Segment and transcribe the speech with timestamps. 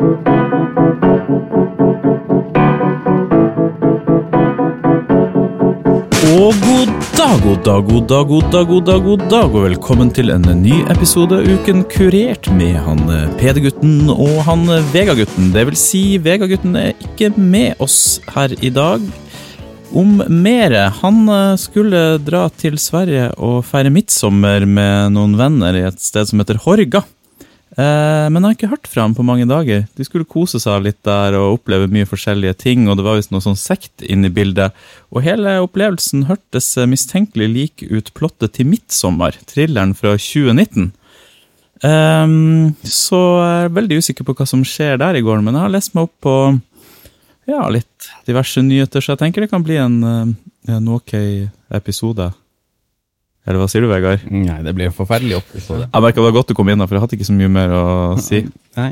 [0.00, 0.06] Og
[6.56, 10.32] god dag, god dag, god dag, god dag, god dag, god dag, og velkommen til
[10.32, 14.88] en ny episode Uken kurert med han eh, Peder-gutten og han Vegagutten.
[14.96, 15.52] Vega-gutten.
[15.52, 19.04] Det vil si, Vega-gutten er ikke med oss her i dag.
[19.92, 20.88] Om mere.
[21.04, 26.32] Han eh, skulle dra til Sverige og feire midtsommer med noen venner i et sted
[26.32, 27.04] som heter Horga.
[27.80, 29.86] Eh, men jeg har ikke hørt fra ham på mange dager.
[29.96, 33.32] De skulle kose seg litt der og oppleve mye forskjellige ting, og det var visst
[33.32, 34.76] noe sånn sekt inne i bildet.
[35.14, 40.90] Og hele opplevelsen hørtes mistenkelig lik ut plottet til 'Midtsommer', thrilleren fra 2019.
[41.80, 45.64] Um, så jeg er veldig usikker på hva som skjer der i går, men jeg
[45.64, 46.34] har lest meg opp på
[47.48, 51.14] ja, litt diverse nyheter, så jeg tenker det kan bli en, eh, en ok
[51.72, 52.28] episode.
[53.50, 54.22] Eller hva sier du, Vegard?
[54.30, 55.88] Nei, det blir en forferdelig episode.
[55.88, 57.72] Jeg merket det var godt du kom inn, for jeg hadde ikke så mye mer
[57.74, 57.84] å
[58.22, 58.44] si.
[58.78, 58.90] Nei.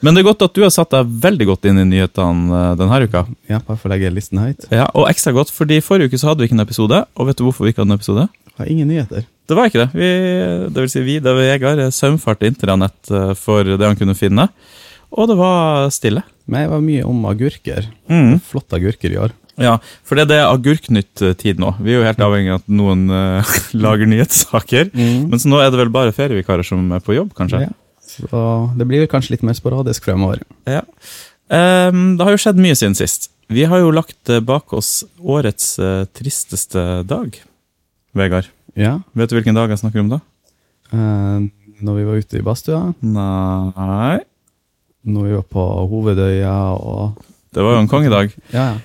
[0.00, 2.70] Men det er godt at du har satt deg veldig godt inn i nyhetene eh,
[2.80, 3.26] denne uka.
[3.52, 4.64] Ja, bare for å legge listen høyt.
[4.72, 7.02] Ja, Og ekstra godt, fordi forrige uke så hadde vi ikke en episode.
[7.20, 8.24] Og vet du hvorfor vi ikke hadde en episode?
[8.58, 9.28] Har ingen nyheter.
[9.48, 9.90] Det var ikke det.
[9.96, 10.08] Vi,
[10.72, 14.48] det vil si vi, det var Vegard, saumfarte intranett eh, for det han kunne finne.
[15.12, 16.24] Og det var stille.
[16.48, 17.86] Men det var mye om agurker.
[18.08, 18.38] Mm.
[18.44, 19.36] Flotte agurker i år.
[19.58, 19.74] Ja,
[20.06, 21.72] for det, er det Agurknytt-tid nå.
[21.82, 24.92] Vi er jo helt avhengig av at noen uh, lager nyhetssaker.
[24.94, 25.28] Mm.
[25.32, 27.64] Men så nå er det vel bare ferievikarer som er på jobb, kanskje?
[27.66, 27.74] Ja.
[28.08, 28.44] Så
[28.78, 30.44] det blir kanskje litt mer sporadisk fremover.
[30.68, 30.84] Ja.
[31.50, 33.30] Um, det har jo skjedd mye siden sist.
[33.48, 37.38] Vi har jo lagt eh, bak oss årets uh, tristeste dag.
[38.16, 38.98] Vegard, Ja.
[39.16, 40.18] vet du hvilken dag jeg snakker om da?
[40.92, 41.48] Uh,
[41.80, 44.18] når vi var ute i badstua, Nei
[45.08, 48.34] når vi var på Hovedøya og Det var jo en kongedag.
[48.52, 48.78] Ja, ja.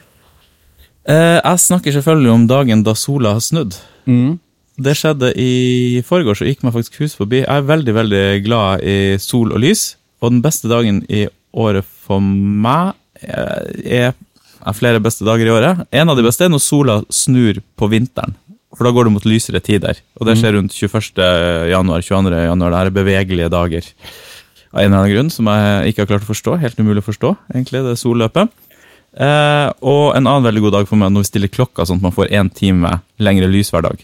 [1.10, 3.78] Eh, jeg snakker selvfølgelig om dagen da sola har snudd.
[4.08, 4.40] Mm.
[4.84, 7.44] Det skjedde i forgårs, og gikk meg faktisk hus forbi.
[7.44, 9.94] Jeg er veldig veldig glad i sol og lys,
[10.24, 14.14] og den beste dagen i året for meg eh, er
[14.64, 15.84] er flere beste dager i året.
[15.92, 18.36] En av de beste er når sola snur på vinteren.
[18.74, 20.00] For da går det mot lysere tider.
[20.18, 21.20] Og det skjer rundt 21.
[21.70, 22.38] januar, 22.
[22.48, 22.74] januar.
[22.74, 23.90] Det er bevegelige dager.
[24.74, 26.56] Av en eller annen grunn som jeg ikke har klart å forstå.
[26.64, 28.50] Helt umulig å forstå, egentlig, det solløpet.
[29.14, 32.08] Eh, og en annen veldig god dag for meg når vi stiller klokka sånn at
[32.08, 34.02] man får én time lengre lys hver dag.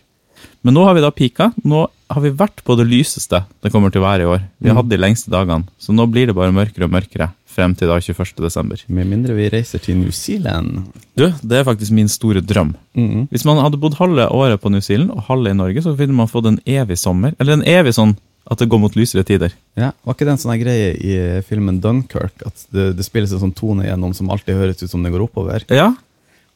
[0.61, 1.51] Men nå har vi da pika.
[1.63, 4.45] Nå har vi vært på det lyseste det kommer til å være i år.
[4.59, 7.73] Vi har hatt de lengste dagene, så nå blir det bare mørkere og mørkere frem
[7.77, 8.35] til da 21.
[8.43, 8.81] desember.
[8.87, 10.89] Med mindre vi reiser til New Zealand.
[11.17, 12.73] Du, det er faktisk min store drøm.
[12.97, 13.27] Mm.
[13.31, 16.15] Hvis man hadde bodd halve året på New Zealand og halve i Norge, så ville
[16.15, 17.35] man fått en evig sommer.
[17.39, 18.15] Eller en evig sånn
[18.49, 19.53] at det går mot lysere tider.
[19.77, 21.15] Ja, Var ikke det en sånn greie i
[21.45, 22.33] filmen Dunkirk?
[22.47, 25.27] At det, det spilles en sånn tone gjennom som alltid høres ut som det går
[25.27, 25.65] oppover?
[25.69, 25.91] Ja,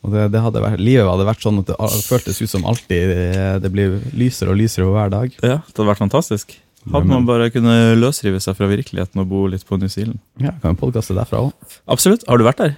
[0.04, 1.78] Og det, det hadde vært, Livet hadde vært sånn at det
[2.10, 5.32] føltes ut som alltid det, det blir lysere og lysere hver dag.
[5.40, 6.58] ja det hadde vært fantastisk.
[6.92, 10.20] Hadde man bare kunne løsrive seg fra virkeligheten og bo litt på New Zealand.
[10.44, 11.54] Ja, Kan vi podkaste derfra òg?
[11.88, 12.26] Absolutt.
[12.28, 12.74] Har du vært der?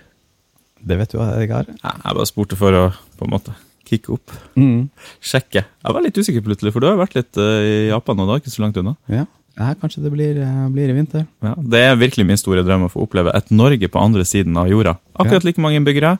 [0.85, 1.65] Det vet du hva jeg har.
[1.71, 2.83] Nei, Jeg bare spurte for å
[3.17, 3.55] på en måte
[3.87, 4.33] kicke opp.
[4.59, 4.89] Mm.
[5.23, 5.63] Sjekke.
[5.65, 8.37] Jeg var litt usikker plutselig, for du har vært litt eh, i Japan, og da
[8.37, 8.95] er ikke så langt unna.
[9.11, 9.23] Ja.
[9.59, 11.25] ja, kanskje det blir, eh, blir i vinter.
[11.45, 14.57] Ja, det er virkelig min store drøm å få oppleve et Norge på andre siden
[14.57, 14.97] av jorda.
[15.21, 16.17] Akkurat like mange innbyggere.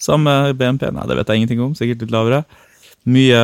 [0.00, 0.88] Samme BNP.
[0.90, 1.74] Nei, det vet jeg ingenting om.
[1.78, 2.42] Sikkert litt lavere.
[3.04, 3.40] Mye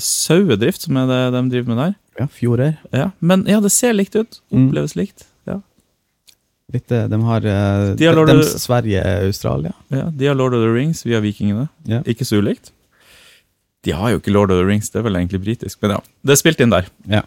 [0.00, 1.96] sauedrift, som er det de driver med der.
[2.20, 2.76] Ja, Fjorder.
[2.94, 4.40] Ja, Men ja, det ser likt ut.
[4.52, 5.26] Oppleves likt.
[5.48, 5.60] Ja.
[6.72, 9.72] Litt, eh, de har, eh, De har de, de, Sverige, Australia.
[9.90, 10.10] ja.
[10.10, 11.68] De har Lord of the Rings via Vikingene.
[11.84, 12.02] Ja.
[12.06, 12.72] Ikke så ulikt.
[13.86, 15.78] De har jo ikke Lord of the Rings, det er vel egentlig britisk.
[15.82, 16.88] Men ja, det er spilt inn der.
[17.08, 17.22] Ja.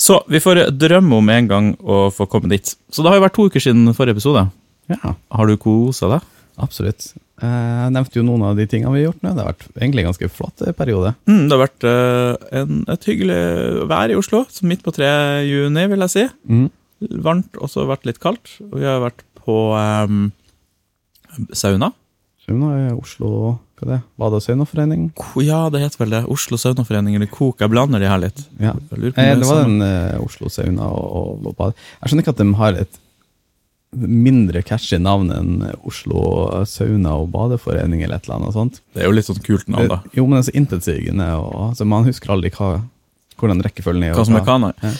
[0.00, 2.70] Så vi får drømme om en gang å få komme dit.
[2.88, 4.46] Så det har jo vært to uker siden forrige episode.
[4.88, 6.28] ja, Har du kosa deg?
[6.60, 7.06] absolutt.
[7.40, 9.30] Eh, Jeg nevnte jo noen av de tingene vi har gjort nå.
[9.32, 11.14] Det har vært egentlig en ganske flott eh, periode.
[11.28, 13.38] Mm, det har vært eh, en, et hyggelig
[13.88, 15.08] vær i Oslo, så midt på 3.
[15.48, 16.24] juni, vil jeg si.
[16.52, 16.66] Mm.
[17.24, 18.56] Varmt, også vært litt kaldt.
[18.66, 20.26] Og vi har vært på um,
[21.56, 21.92] sauna.
[22.44, 24.00] Sauna i Oslo Hva er det?
[24.20, 25.04] Bade- og saunaforening?
[25.40, 26.24] Ja, det heter vel det.
[26.28, 27.62] Oslo saunaforening eller KOK.
[27.64, 28.42] Jeg blander de her litt.
[28.60, 28.74] Ja.
[28.76, 31.76] Eh, det var den uh, Oslo sauna og, og, bade.
[32.02, 32.98] Jeg skjønner ikke at de har et
[33.90, 36.20] mindre catchy navn enn Oslo
[36.68, 38.82] sauna og badeforening eller et eller annet sånt.
[38.94, 40.02] Det er jo litt sånn kult navn, da.
[40.04, 42.74] Eh, Jo, men det er så intetsigende, og altså, man husker aldri hva,
[43.40, 44.14] hvordan rekkefølgen er.
[44.14, 44.76] Hva som er.
[44.84, 44.92] Ja.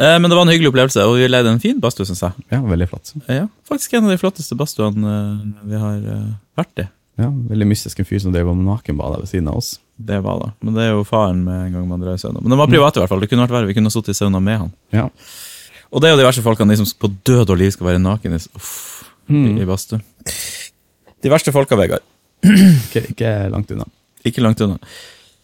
[0.00, 2.46] Eh, Men det var en hyggelig opplevelse, og vi leide en fin badstue, syns jeg.
[2.50, 3.12] Ja, veldig flott.
[3.28, 6.88] Ja, faktisk en av de flotteste badstuene eh, vi har eh, vært i.
[7.20, 9.74] Ja, veldig mystisk en fyr som drev og nakenbada ved siden av oss.
[10.00, 10.50] Det var det.
[10.64, 12.40] Men det er jo faren med en gang man drar i sauna.
[12.40, 13.20] Men den var privat, i hvert fall.
[13.22, 13.68] Det kunne vært verre.
[13.68, 14.72] Vi kunne sittet i sauna med han.
[14.94, 15.08] Ja.
[15.92, 18.00] Og det er jo de verste folkene, de som på død og liv skal være
[18.02, 18.72] naken uff,
[19.28, 20.00] i, i badstue.
[21.22, 22.02] De verste folka, Vegard.
[22.48, 23.84] Ikke, ikke langt unna.
[24.26, 24.80] Ikke langt unna.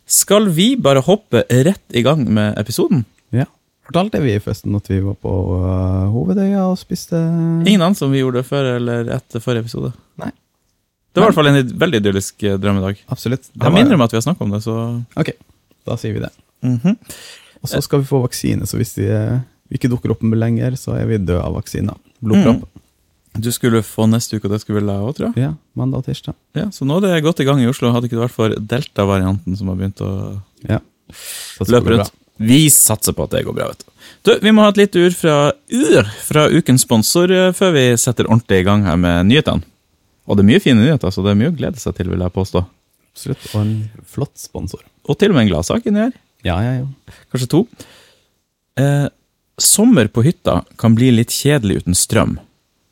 [0.09, 3.05] Skal vi bare hoppe rett i gang med episoden?
[3.31, 3.45] Ja.
[3.87, 8.25] Fortalte vi forresten at vi var på uh, Hovedøya og spiste Ingen anelse om vi
[8.25, 9.93] gjorde det før eller etter forrige episode.
[10.21, 10.33] Nei.
[11.15, 12.99] Det var i hvert fall en veldig idyllisk eh, drømmedag.
[13.09, 13.43] Absolutt.
[13.53, 15.31] Det Jeg var- minner om at vi har snakket om det, så Ok,
[15.87, 16.31] da sier vi det.
[16.63, 16.97] Mhm.
[17.63, 19.41] Og så skal vi få vaksine, så hvis de, eh,
[19.71, 21.97] vi ikke dukker opp med lenger, så er vi døde av vaksina.
[22.23, 22.69] Blodpropp.
[23.39, 25.43] Du skulle få neste uke, og det skulle vel jeg òg, tror jeg.
[25.45, 26.35] Ja, mandag og tirsdag.
[26.55, 27.93] Ja, så nå er det godt i gang i Oslo.
[27.93, 30.79] Hadde ikke det vært for delta-varianten som har begynt å Ja.
[31.13, 32.11] Så det løpe går rundt.
[32.39, 33.85] Vi satser på at det går bra, vet du.
[34.25, 37.97] Du, Vi må ha et lite ur fra, ur fra ukens sponsor eh, før vi
[37.97, 39.63] setter ordentlig i gang her med nyhetene.
[40.29, 42.23] Og det er mye fine nyheter, så det er mye å glede seg til, vil
[42.25, 42.65] jeg påstå.
[43.17, 43.47] Absolutt.
[43.55, 43.73] Og en
[44.07, 44.83] flott sponsor.
[45.09, 46.13] Og til og med en gladsak inni her.
[46.47, 47.15] Ja, ja, ja.
[47.33, 47.63] Kanskje to.
[48.79, 49.09] Eh,
[49.59, 52.37] sommer på hytta kan bli litt kjedelig uten strøm.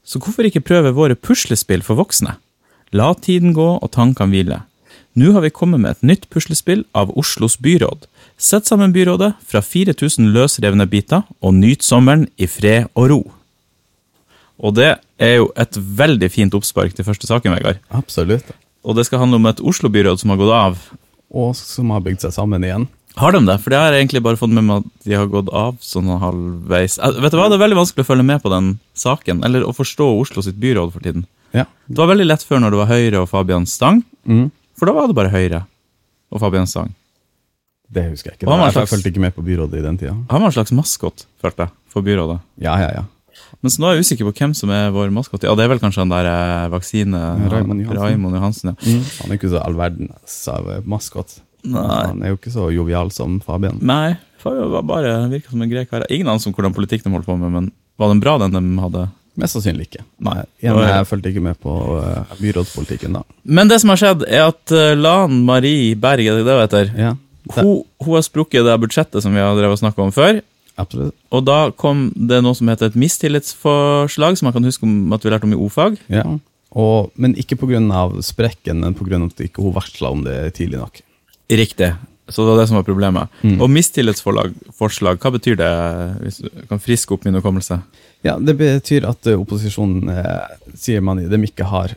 [0.06, 2.38] Så hvorfor ikke prøve våre puslespill for voksne?
[2.96, 4.58] La tiden gå og tankene hvile.
[5.16, 8.04] Nå har vi kommet med et nytt puslespill av Oslos byråd.
[8.36, 13.20] Sett sammen byrådet fra 4000 løsrevne biter, og nyt sommeren i fred og ro.
[14.58, 17.79] Og det er jo et veldig fint oppspark til første saken, Vegard.
[17.93, 18.49] Absolutt.
[18.87, 20.79] Og det skal handle om et Oslo-byråd som har gått av.
[21.35, 22.87] Og som har bygd seg sammen igjen.
[23.17, 23.56] Har de det?
[23.64, 26.08] For det har jeg egentlig bare fått med meg at de har gått av sånn
[26.20, 26.99] halvveis.
[27.00, 29.64] Eh, Vet du hva, Det er veldig vanskelig å følge med på den saken, eller
[29.64, 31.25] å forstå Oslo sitt byråd for tiden.
[31.56, 31.64] Ja.
[31.88, 34.50] Det var veldig lett før når det var Høyre og Fabian Stang, Mm.
[34.76, 35.64] for da var det bare Høyre
[36.32, 36.94] og Fabian Stang.
[37.91, 38.50] Det husker jeg ikke.
[38.50, 40.12] Jeg, jeg slags- fulgte ikke med på byrådet i den tida.
[40.31, 42.41] Han var en slags maskot, følte jeg, for byrådet.
[42.61, 43.05] Ja, ja, ja.
[43.64, 45.46] Mens nå er jeg usikker på hvem som er vår maskot.
[45.46, 47.22] Ja, det er vel kanskje han der eh, vaksine...
[47.52, 48.02] Raymond Johansen.
[48.04, 49.02] Raymond Johansen, ja.
[49.22, 51.38] Han er ikke så all verdens av eh, maskot.
[51.66, 52.00] Nei.
[52.12, 53.78] Han er jo ikke så jovial som Fabian.
[53.82, 56.06] Nei, Fabian var bare virka som en grei kar.
[56.12, 58.82] Ingen anelse om hvordan politikk de holdt på med, men var den bra, den de
[58.82, 59.06] hadde?
[59.37, 60.04] Mest sannsynlig ikke.
[60.25, 60.38] Nei.
[60.62, 63.22] Igjen, Det jeg fulgte ikke med på uh, byrådspolitikken da.
[63.44, 66.62] Men det som har skjedd, er at uh, Lan Marie Berg, er det det hun
[66.62, 66.93] heter?
[66.96, 67.10] Ja,
[67.50, 70.40] det, Hun, hun har sprukket det budsjettet som vi har drevet og snakket om før.
[70.81, 71.17] Absolutt.
[71.34, 75.25] Og da kom det noe som heter et mistillitsforslag, som man kan huske om at
[75.25, 75.99] vi lærte om i O-fag.
[76.12, 76.26] Ja.
[76.76, 77.81] Og, men ikke pga.
[78.20, 79.23] sprekken, men pga.
[79.25, 81.00] at ikke hun varsla om det tidlig nok.
[81.50, 81.94] Riktig.
[82.28, 83.28] Så det var det som var problemet.
[83.43, 83.61] Mm.
[83.62, 85.70] Og mistillitsforslag, hva betyr det,
[86.25, 87.79] hvis du kan friske opp min hukommelse?
[88.26, 91.94] Ja, Det betyr at eh, opposisjonen eh, sier man de ikke har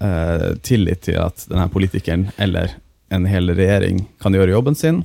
[0.00, 2.78] eh, tillit til at denne politikeren eller
[3.12, 5.02] en hel regjering kan gjøre jobben sin.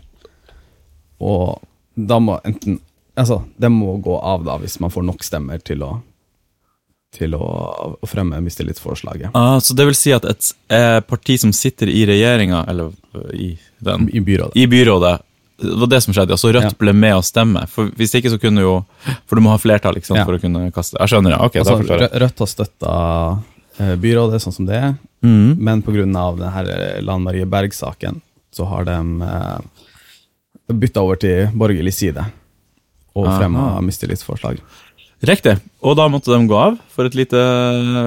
[1.20, 1.60] Og
[1.96, 2.80] da må enten
[3.16, 5.92] Altså, det må gå av da hvis man får nok stemmer til å
[7.14, 7.46] til å,
[8.02, 12.08] å fremme mistillitsforslaget Ah, så det vil si at et eh, parti som sitter i
[12.10, 13.52] regjeringa, eller øh, i
[13.86, 14.58] den, i byrådet.
[14.58, 15.12] i byrådet,
[15.62, 16.34] det var det som skjedde.
[16.34, 16.78] Altså Rødt Ja.
[16.80, 17.68] ble med å stemme.
[17.70, 18.74] For Hvis ikke så kunne jo
[19.30, 20.26] For du må ha flertall ikke sant, Ja.
[20.26, 21.40] for å kunne kaste Jeg skjønner, ja.
[21.46, 22.22] Ok, Altså, da forstår jeg.
[22.24, 22.94] Rødt har støtta
[23.78, 25.56] eh, byrådet sånn som det er, mm.
[25.62, 26.06] men pga.
[26.10, 28.22] denne Lan Marie Berg-saken
[28.54, 28.98] så har de
[29.30, 29.60] eh,
[30.74, 32.26] bytta over til borgerlig side
[33.14, 34.60] og fremma mistillitsforslag.
[35.24, 35.56] Riktig.
[35.86, 37.40] Og da måtte de gå av for et lite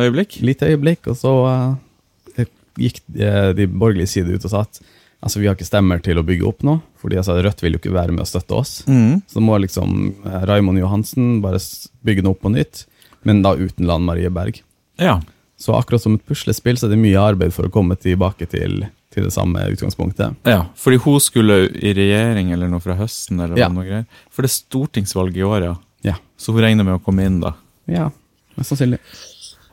[0.02, 0.40] øyeblikk?
[0.44, 2.44] Lite øyeblikk, og så uh,
[2.76, 4.80] gikk de, de borgerlige side ut og sa at
[5.24, 7.82] altså, vi har ikke stemmer til å bygge opp nå, fordi altså, Rødt vil jo
[7.82, 8.74] ikke være med å støtte oss.
[8.88, 9.22] Mm.
[9.30, 11.62] Så må liksom eh, Raymond Johansen bare
[12.06, 12.84] bygge noe opp på nytt,
[13.26, 14.60] men da uten Lan Marie Berg.
[15.00, 15.18] Ja.
[15.58, 18.84] Så akkurat som et puslespill, så er det mye arbeid for å komme tilbake til,
[19.16, 20.36] til det samme utgangspunktet.
[20.44, 20.66] ja.
[20.76, 23.68] Fordi hun skulle i regjering eller noe fra høsten, eller Ja.
[23.72, 24.04] noe greier.
[24.30, 25.74] For det er stortingsvalg i år, ja.
[26.04, 26.16] Ja.
[26.38, 27.54] Så hun regner med å komme inn da.
[27.88, 28.10] Ja,
[28.58, 28.98] mest sannsynlig.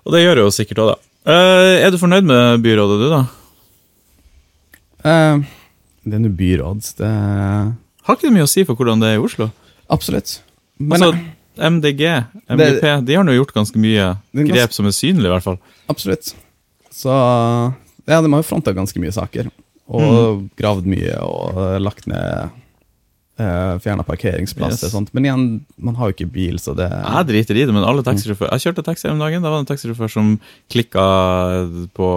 [0.05, 0.97] Og det gjør hun sikkert òg, da.
[1.33, 3.21] Eh, er du fornøyd med byrådet, du, da?
[5.03, 5.43] Uh,
[6.07, 7.09] det er nå byråds, det
[8.03, 9.50] Har ikke det mye å si for hvordan det er i Oslo?
[9.91, 10.38] Absolutt.
[10.79, 11.19] Men altså,
[11.59, 12.03] MDG,
[12.50, 15.59] MGP, de har nå gjort ganske mye Det grep som er synlige, i hvert fall.
[15.91, 16.33] absolutt.
[16.93, 17.12] Så
[18.07, 19.51] ja, de har jo fronta ganske mye saker.
[19.93, 22.50] Og gravd mye og lagt ned
[23.39, 24.88] uh, Fjerna parkeringsplasser Yes.
[24.88, 25.10] og sånt.
[25.13, 25.43] Men igjen,
[25.77, 28.63] man har jo ikke bil, så det Jeg driter i det, men alle taxisjåfører Jeg
[28.67, 29.41] kjørte taxi om dagen.
[29.43, 30.39] Da var det en taxisjåfør som
[30.72, 31.03] klikka
[31.98, 32.07] på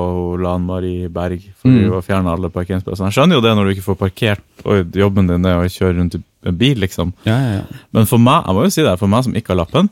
[0.42, 1.90] Lan Marie Berg for Mm.
[1.98, 3.10] å fjerne alle parkeringsplassene.
[3.10, 5.96] Jeg skjønner jo det når du ikke får parkert, og jobben din er å kjøre
[5.98, 7.12] rundt i en bil, liksom.
[7.26, 7.64] Ja, ja, ja.
[7.92, 9.90] Men for meg jeg må jo si det, for meg som ikke har lappen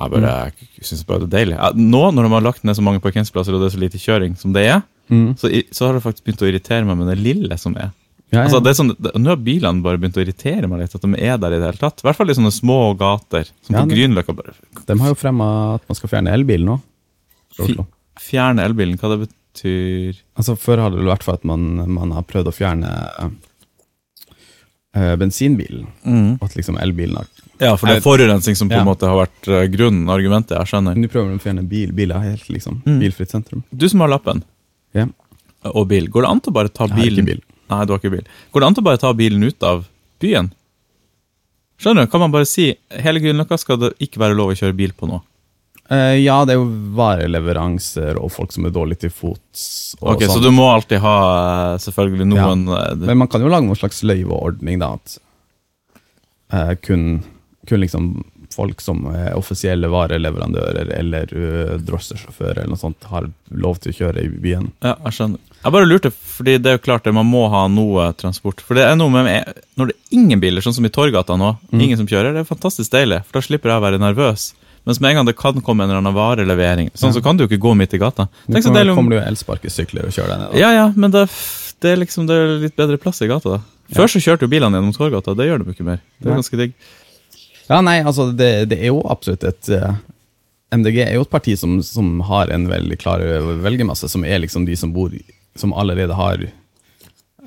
[0.00, 1.56] Jeg bare jeg synes bare det er deilig.
[1.76, 4.36] Nå når de har lagt ned så mange parkeringsplasser og det er så lite kjøring
[4.40, 5.32] som det er, Mm.
[5.36, 7.90] så, så har det faktisk begynt å irritere meg med det lille som er.
[8.30, 8.44] ja, ja.
[8.46, 11.02] Altså, det er sånn, det, nå har bilene bare begynt å irritere meg litt, at
[11.04, 12.00] de er der i det hele tatt.
[12.00, 14.36] I hvert fall i sånne små gater, som Ja, på Grünerløkka.
[14.88, 16.78] De har jo fremma at man skal fjerne elbilen nå.
[18.22, 22.24] Fjerne elbilen, hva det betyr Altså Før har det vært for at man, man har
[22.28, 22.88] prøvd å fjerne
[24.96, 25.86] øh, bensinbilen.
[26.38, 27.28] Og at liksom elbilen har
[27.62, 28.88] Ja, for det er forurensning som på en Ja.
[28.88, 30.56] måte har vært eh, grunnen, argumentet.
[30.58, 30.96] Jeg skjønner.
[30.98, 32.80] Nå prøver de å fjerne bil, biler helt, liksom.
[32.86, 32.98] Mm.
[33.04, 33.62] Bilfritt sentrum.
[33.70, 34.42] Du som har lappen
[34.96, 35.06] Ja.
[35.72, 37.42] og bil, går det an til å bare ta bilen bil.
[37.72, 38.26] Nei, du har ikke bil.
[38.52, 39.86] Går det an til å bare ta bilen ut av
[40.22, 40.50] byen?
[41.82, 42.12] Skjønner du?
[42.12, 42.68] Kan man bare si
[43.02, 45.22] hele Grünerløkka skal det ikke være lov å kjøre bil på nå?
[45.90, 49.64] Uh, ja, det er jo vareleveranser og folk som er dårlige til fots.
[50.00, 50.46] Ok, Så sånn.
[50.46, 51.16] du må alltid ha
[51.74, 54.92] eh, selvfølgelig noen eh, Men man kan jo lage noen slags løyveordning, da.
[54.94, 55.18] At
[56.54, 57.18] uh, kun,
[57.68, 58.12] kun liksom
[58.52, 63.96] folk som er offisielle vareleverandører eller uh, drosjesjåfører eller noe sånt, har lov til å
[64.00, 64.70] kjøre i byen.
[64.84, 65.42] Ja, jeg skjønner.
[65.62, 68.60] Jeg bare lurte, fordi det er jo klart det, man må ha noe transport.
[68.66, 69.28] For det er noe med
[69.78, 71.80] Når det er ingen biler, sånn som i Torgata nå, Mm.
[71.86, 74.52] ingen som kjører, det er fantastisk deilig, for da slipper jeg å være nervøs.
[74.84, 77.20] Mens med en gang det kan komme en eller annen varelevering, sånn, Ja.
[77.20, 78.26] så kan du jo ikke gå midt i gata.
[78.50, 80.48] Tenk så deilig om kommer du elsparkesykler og kjører deg ned.
[80.52, 80.58] Da.
[80.58, 81.28] Ja, ja, men det,
[81.80, 83.60] det er liksom det er litt bedre plass i gata, da.
[83.92, 86.00] Før så kjørte jo bilene gjennom Torgata, det gjør de ikke mer.
[86.18, 86.72] Det er ganske digg.
[87.68, 89.94] Ja, nei, altså, det, det er jo absolutt et eh,
[90.72, 93.20] MDG er jo et parti som, som har en veldig klar
[93.62, 95.24] velgermasse, som er liksom de som bor i-
[95.56, 96.40] Som allerede har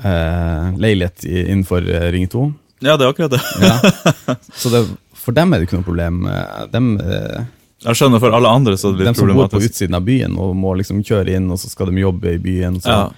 [0.03, 2.53] eh, leilighet i, innenfor eh, Ring 2.
[2.85, 3.41] Ja, det er akkurat det.
[3.61, 4.35] Ja.
[4.53, 4.83] Så det,
[5.15, 6.25] for dem er det ikke noe problem.
[6.29, 7.45] Eh, Dem, eh,
[7.85, 9.73] Jeg skjønner for alle andre så er det dem De som bor på problematisk.
[9.73, 12.79] utsiden av byen og må liksom kjøre inn, og så skal de jobbe i byen.
[12.81, 13.09] Så, Ja.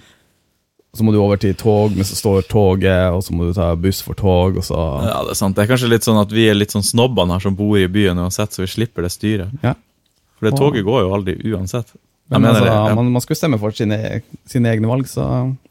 [0.96, 3.68] Så må du over til tog, men så står toget, og så må du ta
[3.78, 5.56] buss for tog, og så ja, det er sant.
[5.56, 7.84] Det er kanskje litt sånn at vi er litt sånn snobbene her som bor i
[7.92, 9.52] byen uansett, så vi slipper det styret.
[9.64, 9.74] Ja.
[10.38, 11.92] For det toget går jo aldri uansett.
[12.32, 12.96] Men altså, det, ja.
[12.96, 13.98] man, man skal jo stemme for sine,
[14.48, 15.26] sine egne valg, så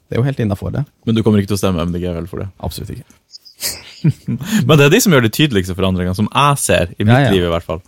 [0.07, 0.86] det er jo helt innafor det.
[1.05, 2.47] Men du kommer ikke til å stemme MDG vel for det?
[2.65, 3.05] Absolutt ikke.
[4.69, 7.33] Men det er de som gjør de tydeligste forandringene, som jeg ser, i mitt Ja,
[7.33, 7.83] liv i hvert fall.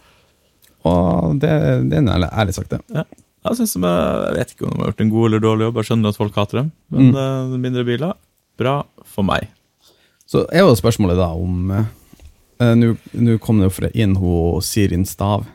[0.89, 1.49] Og det,
[1.91, 2.81] det er ærlig sagt, det.
[2.95, 3.05] Ja.
[3.45, 5.77] Jeg, synes de jeg vet ikke om de har gjort en god eller dårlig jobb,
[5.79, 7.15] jeg skjønner at folk hater dem, men Mm.
[7.53, 8.13] eh, mindre biler,
[8.59, 9.47] bra for meg.
[10.27, 11.85] Så er jo spørsmålet da om eh,
[12.59, 15.45] Nå kom det jo fra inn hun Sirin Stav,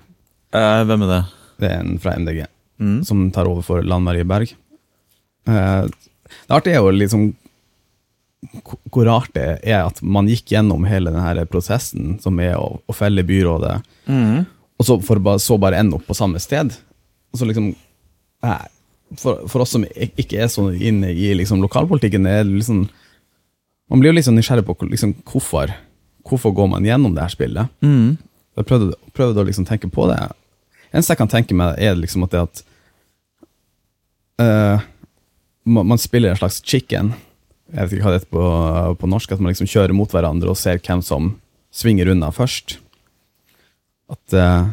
[0.55, 1.23] Eh, hvem er det?
[1.61, 2.47] det er en fra MDG,
[2.81, 3.05] Mm.
[3.05, 4.55] som tar over for Lan Marie Berg.
[5.47, 7.35] Eh, det artige er jo liksom
[8.93, 12.95] hvor rart det er at man gikk gjennom hele denne prosessen som er å, å
[12.95, 14.47] felle byrådet, Mm.
[14.79, 16.73] og så, for, så bare ende opp på samme sted.
[17.35, 17.73] Så liksom
[18.45, 18.67] eh,
[19.21, 22.87] for, for oss som ikke er så inne i liksom, lokalpolitikken, er liksom
[23.93, 25.75] Man blir jo litt sånn nysgjerrig på liksom, hvorfor
[26.25, 27.73] Hvorfor går man gjennom det her spillet.
[27.85, 28.17] Mm.
[28.57, 30.17] Jeg prøvde, prøvde å liksom tenke på det.
[30.89, 32.63] eneste jeg kan tenke meg, er liksom at det at
[34.41, 34.87] uh,
[35.69, 37.13] man, man spiller en slags chicken.
[37.75, 38.47] Jeg vet ikke hva det heter på,
[39.01, 39.35] på norsk.
[39.35, 41.35] At man liksom kjører mot hverandre og ser hvem som
[41.75, 42.79] svinger unna først.
[44.13, 44.67] At, eh,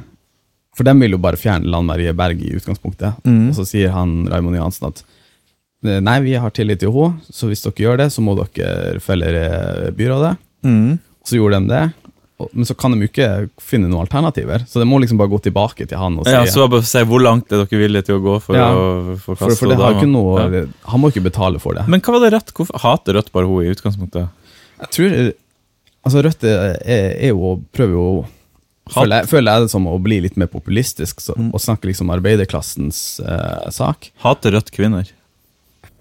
[0.78, 3.20] for dem vil jo bare fjerne Lan Marie Berg i utgangspunktet.
[3.28, 3.50] Mm.
[3.51, 5.01] Og så sier han Raymond Johansen at
[5.84, 9.01] eh, nei, vi har tillit til henne, så hvis dere gjør det, så må dere
[9.04, 10.38] felle eh, byrådet.
[10.68, 10.96] Mm.
[11.28, 11.84] Så gjorde de det.
[12.58, 13.28] Men så kan de jo ikke
[13.62, 16.42] finne noen alternativer, så de må liksom bare gå tilbake til han og si Ja,
[16.50, 18.72] så bare se hvor langt er dere villige til å gå for Ja.
[18.74, 20.66] å for, forkaste for det har ikke noe Ja.
[20.90, 21.86] Han må ikke betale for det.
[21.92, 22.54] Men hva var det Rødt?
[22.58, 24.30] Hvorfor hater Rødt bare hun i utgangspunktet?
[24.82, 25.18] Jeg tror
[26.01, 28.40] Altså, Rødt er, er jo å prøve å Hat.
[28.89, 31.51] Føler jeg, føler jeg det som å bli litt mer populistisk så, Mm.
[31.53, 34.11] og snakke liksom arbeiderklassens eh, sak.
[34.23, 35.05] Hater Rødt kvinner?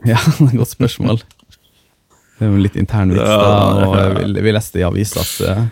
[0.08, 1.18] Ja, det er et godt spørsmål.
[1.20, 3.50] Det er jo en litt intern vits, da.
[3.84, 5.64] Og vi, vi leste i avisa at eh,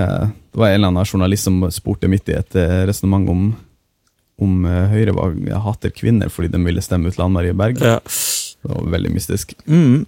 [0.00, 3.42] eh, det var en eller annen journalist som spurte midt i et uh, resonnement om
[4.40, 5.34] om eh, Høyre var,
[5.66, 7.76] hater kvinner fordi de ville stemme ut Lan Marie Berg.
[7.84, 7.98] Ja.
[8.00, 9.52] Det var veldig mystisk.
[9.68, 10.06] Mm.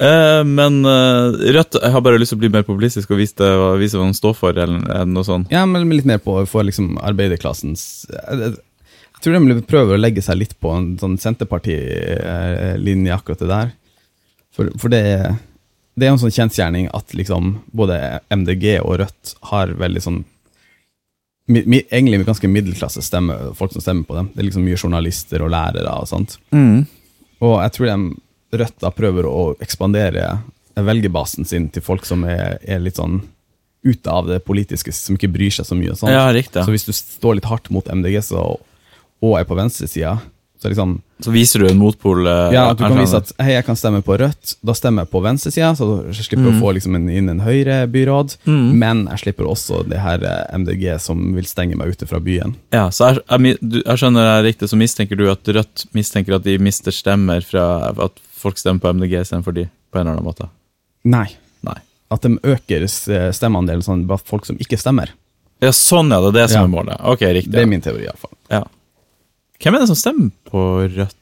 [0.00, 3.36] Eh, men uh, Rødt jeg har bare lyst til å bli mer populistisk og vise,
[3.36, 5.52] det, og vise hva de står for, eller, eller noe sånt.
[5.52, 8.54] Ja, men litt mer på for liksom arbeiderklassens jeg, jeg,
[9.20, 13.74] jeg tror de prøver å legge seg litt på en sånn Senterparti-linje, akkurat det der.
[14.56, 15.02] For, for det,
[16.00, 17.98] det er en sånn kjensgjerning at liksom både
[18.32, 20.22] MDG og Rødt har veldig sånn
[21.50, 24.32] mi, mi, Egentlig ganske middelklasse stemme, folk som stemmer på dem.
[24.32, 26.38] Det er liksom mye journalister og lærere og sånt.
[26.54, 26.86] Mm.
[27.44, 27.98] Og jeg tror de
[28.52, 30.40] Rødt da prøver å ekspandere
[30.80, 33.20] velgerbasen sin til folk som er, er litt sånn
[33.84, 35.94] ute av det politiske, som ikke bryr seg så mye.
[35.96, 36.12] sånt.
[36.12, 36.64] Ja, riktig.
[36.66, 38.42] Så hvis du står litt hardt mot MDG så,
[39.22, 40.18] og er på venstresida,
[40.60, 42.26] så liksom Så viser du en motpol.
[42.28, 45.06] eh, Ja, at du kan vise at hei, jeg kan stemme på Rødt, da stemmer
[45.06, 46.52] jeg på venstresida, så jeg slipper Mm.
[46.52, 48.74] å få liksom en, inn en Høyre-byråd, Mm.
[48.78, 52.56] men jeg slipper også det her eh, MDG som vil stenge meg ute fra byen.
[52.72, 56.44] Ja, så jeg, jeg, jeg skjønner det riktig, så mistenker du at Rødt mistenker at
[56.44, 60.26] de mister stemmer fra at folk stemmer på MDG istedenfor de, på en eller annen
[60.26, 60.48] måte.
[61.04, 61.26] Nei.
[61.66, 61.76] Nei.
[62.10, 65.12] At de øker stemmeandelen sånn blant folk som ikke stemmer.
[65.62, 66.64] Ja, sånn ja, det er det som Ja.
[66.66, 67.00] er målet.
[67.04, 67.52] Ok, riktig.
[67.52, 68.32] Det er min teori, iallfall.
[68.50, 68.62] Ja.
[69.60, 70.62] Hvem er det som stemmer på
[70.96, 71.16] Rødt,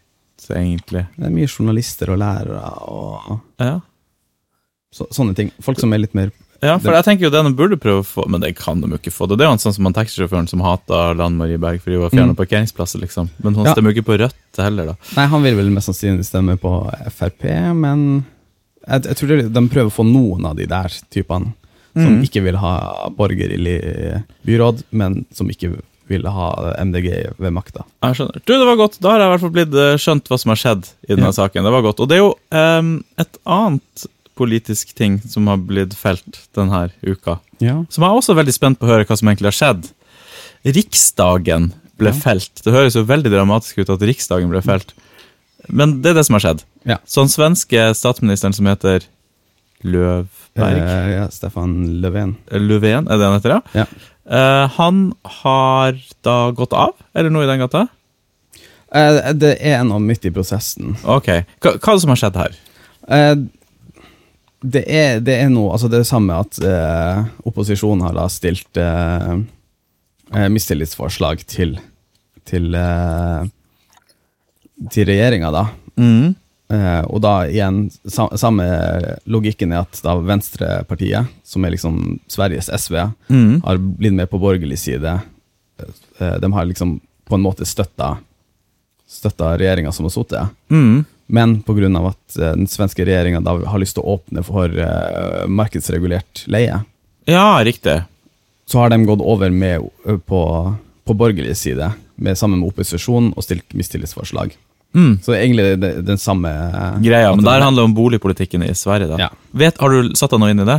[0.55, 1.07] egentlig?
[1.19, 3.81] Det er mye journalister og lærere og Ja,
[4.95, 5.51] så, sånne ting.
[5.61, 6.31] Folk som er litt mer
[6.61, 8.89] ja for jeg tenker jo det de burde prøve å få, men det kan de
[8.91, 9.29] jo ikke få.
[9.29, 11.95] Det Det er jo en sånn som han taxisjåføren som hata Lan Marie Berg fordi
[11.99, 12.41] hun var fjernet Mm.
[12.43, 13.31] parkeringsplasser, liksom.
[13.43, 13.75] Men hun Ja.
[13.75, 14.95] stemmer jo ikke på Rødt heller, da.
[15.17, 16.73] Nei, han vil vel mest sannsynlig stemme på
[17.13, 18.25] Frp, men
[18.89, 21.55] jeg, jeg tror de prøver å få noen av de der typene.
[21.97, 22.23] som Mm.
[22.23, 27.85] ikke vil ha borgerlig byråd, men som ikke vil ha MDG ved makta.
[28.03, 28.41] Jeg skjønner.
[28.47, 28.99] Du, det var godt.
[29.01, 31.33] Da har jeg i hvert fall blitt eh, skjønt hva som har skjedd i denne
[31.33, 31.33] Ja.
[31.33, 31.65] saken.
[31.65, 32.01] Det var godt.
[32.01, 34.07] Og det er jo um, et annet
[34.39, 37.39] politisk ting som har blitt felt denne uka.
[37.61, 37.81] Ja.
[37.91, 39.91] Som jeg er også veldig spent på å høre hva som egentlig har skjedd.
[40.65, 42.21] Riksdagen ble Ja.
[42.23, 42.63] felt.
[42.63, 44.93] Det høres jo veldig dramatisk ut at Riksdagen ble felt.
[45.69, 46.63] Men det er det som har skjedd.
[46.87, 46.99] Ja.
[47.07, 49.03] Så den svenske statsministeren som heter
[49.85, 50.27] Løvberg
[50.59, 52.37] Eh, ja, Stefan Löfven.
[52.51, 53.61] Löfven, er det han heter, ja?
[53.75, 53.85] Ja.
[54.29, 55.95] Eh, han har
[56.27, 57.85] da gått av, eller noe i den gata?
[58.93, 60.97] Eh, det er noe midt i prosessen.
[61.05, 61.27] Ok.
[61.61, 62.57] Hva, hva er det som har skjedd her?
[64.61, 68.25] Det, er, det er noe Altså, det er det samme at eh, opposisjonen har da
[68.33, 69.37] stilt eh,
[70.35, 71.77] eh, mistillitsforslag til
[72.49, 73.43] til, eh,
[74.91, 75.67] til regjeringa, da.
[76.01, 76.31] Mm.
[76.73, 78.65] Eh, og da igjen, sa, samme
[79.29, 81.99] logikken er at da Venstrepartiet, som er liksom
[82.29, 82.97] Sveriges SV,
[83.29, 83.61] Mm.
[83.67, 85.13] har blitt med på borgerlig side.
[85.79, 86.97] Eh, de har liksom
[87.29, 88.15] på en måte støtta,
[89.09, 90.49] støtta regjeringa som har sittet.
[90.73, 91.05] Mm.
[91.29, 91.89] Men pga.
[92.09, 96.79] at eh, den svenske regjeringa har lyst til å åpne for eh, markedsregulert leie,
[97.29, 97.99] Ja, riktig.
[98.67, 99.85] så har de gått over med,
[100.27, 100.41] på,
[101.05, 104.55] på borgerlig side, med, sammen med opposisjonen, og stilt mistillitsforslag.
[104.97, 105.19] Mm.
[105.21, 106.49] Så det er egentlig det, den samme
[107.05, 109.11] Greia, men der handler det om boligpolitikken i Sverige.
[109.11, 109.19] da.
[109.27, 109.29] Ja.
[109.53, 110.79] Vet, har du satt deg noe inn i det?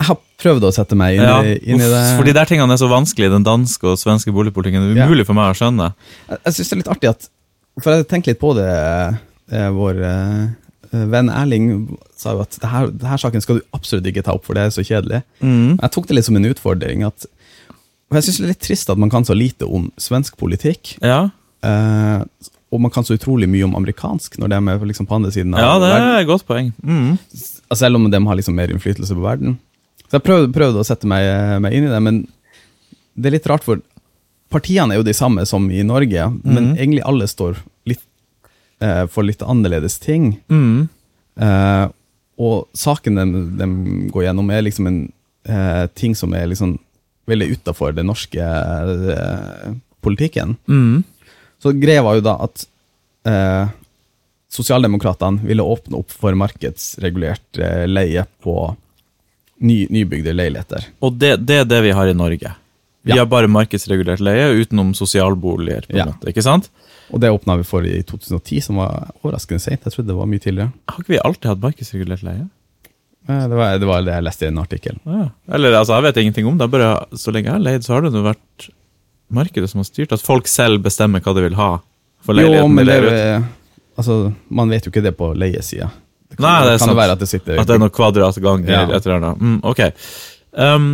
[0.00, 2.04] Jeg har prøvd å sette meg inn, Ja, i, inn i uff, det.
[2.18, 4.84] For de der tingene er så vanskelig, den danske og svenske boligpolitikken.
[4.92, 5.08] Det er Ja.
[5.08, 5.90] umulig for meg å skjønne.
[6.28, 7.28] Jeg, jeg syns det er litt artig at
[7.80, 9.18] For jeg tenkte litt på det eh,
[9.50, 11.66] Vår eh, venn Erling
[12.18, 14.54] sa jo at det her, det her saken skal du absolutt ikke ta opp, for
[14.58, 15.22] det er så kjedelig.
[15.40, 15.76] Mm.
[15.80, 17.04] Jeg tok det litt som en utfordring.
[17.06, 17.26] At,
[18.10, 20.96] og jeg syns det er litt trist at man kan så lite om svensk politikk.
[21.02, 21.28] Ja.
[21.62, 22.24] Eh,
[22.70, 25.54] og man kan så utrolig mye om amerikansk når de er liksom på andre siden
[25.58, 26.68] av ja, det er et godt poeng.
[26.86, 27.16] Mm.
[27.18, 29.56] Altså, Selv om de har liksom mer innflytelse på verden.
[30.06, 31.26] Så jeg prøvde, prøvde å sette meg,
[31.62, 32.20] meg inn i det, men
[33.18, 33.82] det er litt rart, for
[34.50, 36.76] partiene er jo de samme som i Norge, men Mhm.
[36.78, 38.02] egentlig alle står litt
[38.80, 40.40] eh, for litt annerledes ting.
[40.50, 40.88] Mm.
[41.40, 41.86] Eh,
[42.40, 43.24] og saken de,
[43.60, 43.66] de
[44.12, 45.00] går gjennom, er liksom en
[45.48, 46.78] eh, ting som er liksom
[47.30, 50.56] veldig utafor den norske eh, politikken.
[50.68, 51.02] Mm.
[51.62, 52.64] Så greia var jo da at
[53.28, 53.68] eh,
[54.50, 58.54] sosialdemokratene ville åpne opp for markedsregulert eh, leie på
[59.60, 60.88] ny, nybygde leiligheter.
[61.04, 62.54] Og det, det er det vi har i Norge.
[63.04, 63.22] Vi Ja.
[63.22, 65.86] har bare markedsregulert leie utenom sosialboliger.
[65.88, 66.06] på en Ja.
[66.10, 66.70] måte, ikke sant?
[67.10, 69.82] Og det åpna vi for i 2010, som var overraskende seint.
[69.84, 70.72] Jeg trodde det var mye tidligere.
[70.90, 72.48] Har ikke vi alltid hatt markedsregulert leie?
[73.30, 74.96] Det, var, det var det jeg leste i en artikkel.
[75.06, 75.24] Ja.
[75.54, 76.70] Eller altså, jeg vet ingenting om det.
[76.72, 78.68] Bare så lenge jeg har leid, så har det nå vært
[79.30, 80.14] markedet som har styrt.
[80.16, 81.70] At folk selv bestemmer hva de vil ha
[82.26, 82.64] for leiligheten.
[82.64, 83.20] Jo, men de det,
[84.00, 84.16] altså,
[84.48, 85.90] man vet jo ikke det på leiesida.
[86.30, 86.98] Det kan, Nei, det er kan sant.
[87.02, 88.82] være at det sitter At det er noe kvadrat ganger Ja.
[88.86, 89.40] et eller annet.
[89.42, 89.80] Mm, ok.
[90.54, 90.90] Um,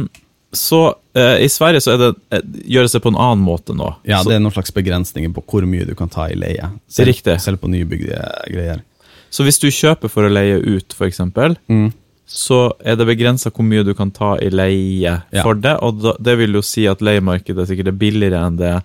[0.56, 0.80] så
[1.16, 2.42] eh, i Sverige så det, eh,
[2.76, 3.92] gjøres det på en annen måte nå.
[4.08, 6.70] Ja, så, det er noen slags begrensninger på hvor mye du kan ta i leie.
[6.98, 7.38] Riktig.
[7.44, 8.18] Selv på nybygde
[8.50, 8.82] greier.
[9.30, 11.92] så hvis du kjøper for å leie ut, eksempel, Mm.
[12.26, 15.42] så er det begrensa hvor mye du kan ta i leie Ja.
[15.42, 15.76] for det.
[15.82, 18.82] Og da, det vil jo si at leiemarkedet sikkert er billigere enn det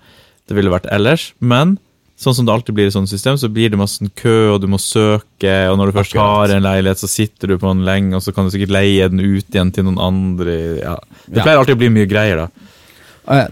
[0.47, 1.31] det ville vært ellers.
[1.39, 1.77] Men
[2.21, 4.59] sånn som det alltid blir i sånne system, så blir det masse sånn kø, og
[4.61, 7.81] du må søke, og når du først har en leilighet, så sitter du på den
[7.87, 10.55] lenge, og så kan du sikkert leie den ut igjen til noen andre.
[10.83, 10.95] Ja.
[11.25, 13.47] Det pleier alltid å bli mye greier, da.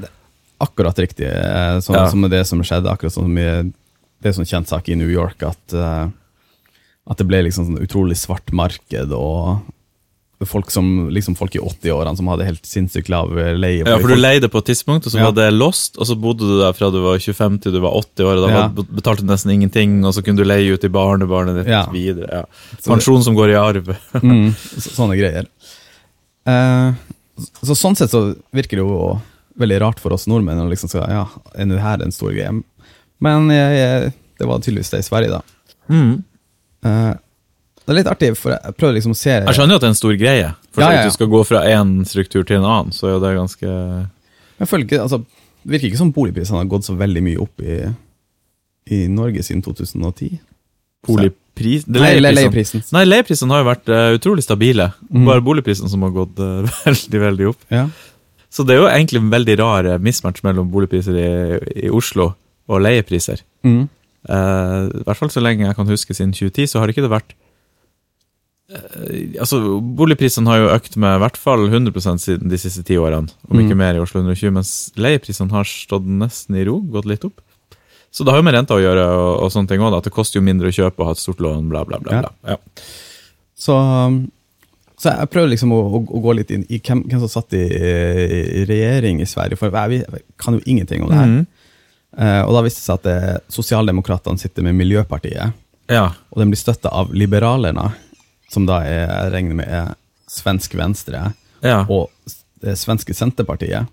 [0.59, 1.29] Akkurat riktig,
[1.85, 2.09] sånn, Ja.
[2.11, 2.91] som det som skjedde.
[2.91, 3.73] Akkurat som med
[4.21, 6.07] det som kjent sak i New York, at, eh,
[7.09, 9.61] at det ble liksom sånn utrolig svart marked, og
[10.47, 13.83] folk, som, liksom folk i 80-årene som hadde helt sinnssykt lav leie.
[13.83, 15.25] Ja, for du leide på et tidspunkt, og så Ja.
[15.25, 17.91] var det lost, og så bodde du der fra du var 25 til du var
[17.91, 18.67] 80 år, og da Ja.
[18.69, 21.85] betalte du nesten ingenting, og så kunne du leie ut til barnebarnet ditt Ja.
[21.91, 22.29] videre.
[22.31, 22.43] Ja.
[22.85, 23.95] Pensjon som går i arv.
[24.23, 25.45] Mm, så, sånne greier.
[26.47, 26.93] Eh,
[27.63, 29.21] så sånn sett så virker det jo
[29.59, 31.25] veldig rart for oss nordmenn å liksom si ja,
[31.55, 32.63] er det her en stor greie?
[33.19, 35.41] Men jeg, jeg, det var tydeligvis det i Sverige, da.
[35.91, 36.23] Mm.
[36.85, 37.13] Eh,
[37.89, 39.87] det er litt artig, for jeg prøver liksom å se Jeg skjønner jo at det
[39.87, 40.49] er en stor greie.
[40.69, 40.99] For Ja, ja, ja.
[41.01, 44.69] at du skal gå fra én struktur til en annen, så er det ganske Jeg
[44.69, 45.23] føler ikke, altså,
[45.63, 47.79] Det virker ikke som boligprisene har gått så veldig mye opp i,
[48.93, 50.37] i Norge siden 2010.
[51.09, 52.37] Boligpris det Nei, leieprisen.
[52.37, 52.85] leieprisen.
[52.95, 54.91] Nei, leieprisene har jo vært uh, utrolig stabile.
[55.09, 55.25] Mm.
[55.27, 57.65] Bare boligprisen som har gått uh, veldig, veldig opp.
[57.73, 57.87] Ja.
[58.53, 61.29] Så det er jo egentlig en veldig rar eh, mismatch mellom boligpriser i,
[61.85, 62.31] i Oslo
[62.69, 63.43] og leiepriser.
[63.65, 63.83] Mm.
[64.29, 67.11] Uh, I hvert fall så lenge jeg kan huske siden 2010, så har ikke det
[67.13, 67.35] vært
[68.69, 69.59] Altså,
[69.97, 73.57] Boligprisene har jo økt med i hvert fall 100 siden de siste ti årene, om
[73.61, 73.77] ikke Mm.
[73.81, 77.41] mer i Oslo 120, mens leieprisene har stått nesten i ro, gått litt opp.
[78.11, 80.13] Så det har jo med renta å gjøre, og, og sånne ting også, at det
[80.13, 82.21] koster jo mindre å kjøpe og ha et stort lån, bla, bla, bla.
[82.21, 82.29] Ja.
[82.55, 82.57] Ja.
[83.57, 84.31] Så um,
[84.99, 87.53] Så jeg prøver liksom å, å, å gå litt inn i hvem, hvem som satt
[87.55, 91.29] i, i regjering i Sverige, for jeg, jeg kan jo ingenting om det her.
[91.31, 91.47] Mm.
[92.19, 95.53] Uh, og da viste det seg at det- Sosialdemokratene sitter med Miljøpartiet,
[95.89, 96.05] Ja.
[96.33, 97.93] og den blir støtta av Liberalerna,
[98.49, 99.95] som da er, jeg regner med er
[100.29, 101.31] svensk venstre,
[101.65, 101.83] ja.
[101.89, 102.09] og
[102.63, 103.89] det svenske Senterpartiet.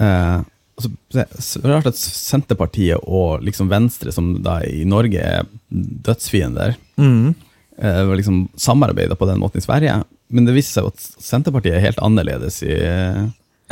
[0.00, 0.38] Eh,
[0.78, 6.76] altså, det er rart at Senterpartiet og liksom Venstre, som da i Norge er dødsfiender,
[7.00, 7.34] mm.
[7.78, 10.00] eh, liksom samarbeida på den måten i Sverige.
[10.30, 12.76] Men det viser seg at Senterpartiet er helt annerledes i,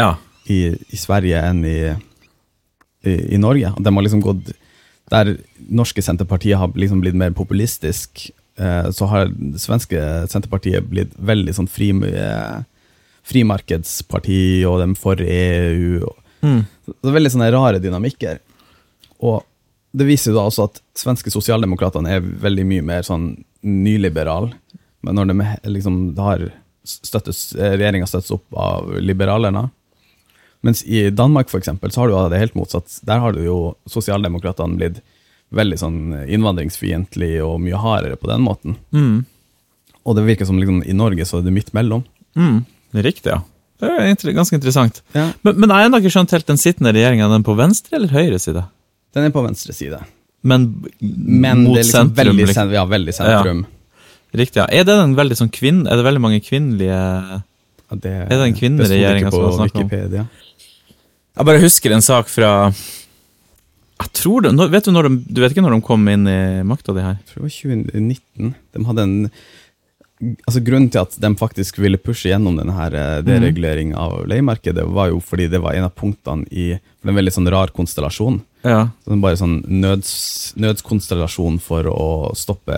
[0.00, 0.12] ja.
[0.50, 1.78] i, i Sverige enn i,
[3.06, 3.70] i, Norge.
[3.78, 4.50] De har liksom gått
[5.08, 5.36] Der
[5.72, 8.26] norske Senterpartiet har liksom blitt mer populistisk,
[8.94, 12.62] så har det svenske Senterpartiet blitt veldig sånn fri, eh,
[13.28, 16.14] frimarkedsparti, og de er for EU.
[16.38, 16.62] Mm.
[16.86, 18.38] så det er veldig sånne rare dynamikker.
[19.26, 19.42] Og
[19.98, 23.32] det viser jo da også at svenske sosialdemokratene er veldig mye mer sånn
[23.66, 24.52] nyliberal.
[25.02, 26.46] Men når de liksom har
[26.88, 29.68] støttes, regjeringa støttes opp av liberalerne.
[30.66, 33.00] Mens i Danmark for eksempel, så har du det helt motsatt.
[33.06, 33.58] Der har du jo
[33.90, 35.02] sosialdemokratene blitt
[35.54, 38.76] veldig sånn innvandringsfiendtlig og mye hardere på den måten.
[38.92, 39.22] Mm.
[40.04, 42.04] Og det virker som liksom, i Norge så er det midt mellom.
[42.38, 42.60] Mm.
[43.04, 43.40] Riktig, ja.
[43.78, 45.02] Det er inter ganske interessant.
[45.14, 45.28] Ja.
[45.46, 48.10] Men, men jeg har ennå ikke skjønt helt den sittende regjeringa, den på venstre eller
[48.12, 48.64] høyre side?
[49.14, 50.00] Den er på venstre side.
[50.42, 50.68] Men,
[51.00, 52.72] Men mot det liksom sentrum, veldig, liksom.
[52.74, 53.62] ja, veldig sentrum.
[54.38, 54.66] Riktig, ja.
[54.68, 55.84] Er det en veldig sånn kvinn...
[55.88, 59.80] Er det veldig mange kvinnelige Ja, det, Er det en kvinneregjeringa som har på snakket
[59.80, 59.88] om?
[59.88, 60.26] Wikipedia.
[61.38, 62.50] Jeg bare husker en sak fra
[63.98, 66.62] Jeg tror det vet du, når de, du vet ikke når de kom inn i
[66.66, 67.16] makta, de her?
[67.18, 68.54] Jeg tror det var 2019.
[68.74, 69.16] De hadde en
[70.48, 74.82] altså Grunnen til at de faktisk ville pushe gjennom denne her eh, deregulering av leiemarkedet,
[74.90, 78.40] var jo fordi det var en av punktene i for en veldig sånn rar konstellasjon.
[78.66, 78.88] Ja.
[79.06, 80.10] Så bare sånn nøds,
[80.58, 82.08] nødskonstellasjon for å
[82.38, 82.74] stoppe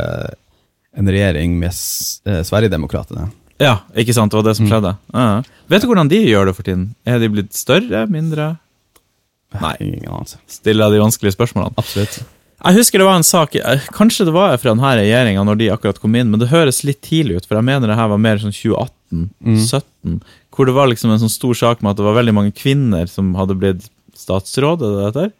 [0.93, 3.31] en regjering med eh, Sverigedemokraterna.
[3.61, 4.33] ja, ikke sant?
[4.33, 4.73] Det var det som Mm.
[4.73, 4.93] skjedde.
[5.15, 5.43] Ja.
[5.69, 6.95] Vet du hvordan de gjør det for tiden?
[7.07, 8.05] Er de blitt større?
[8.09, 8.59] Mindre?
[9.59, 9.75] Nei.
[9.83, 10.39] Ingen anelse.
[10.51, 11.75] Stiller jeg de vanskelige spørsmålene?
[11.81, 12.21] Absolutt.
[12.61, 15.71] Jeg husker det var en sak eh, Kanskje det var fra denne regjeringa når de
[15.73, 18.21] akkurat kom inn, men det høres litt tidlig ut, for jeg mener det her var
[18.21, 20.21] mer sånn 2018 17,
[20.55, 23.09] hvor det var liksom en sånn stor sak med at det var veldig mange kvinner
[23.11, 25.33] som hadde blitt statsråd, er det det heter?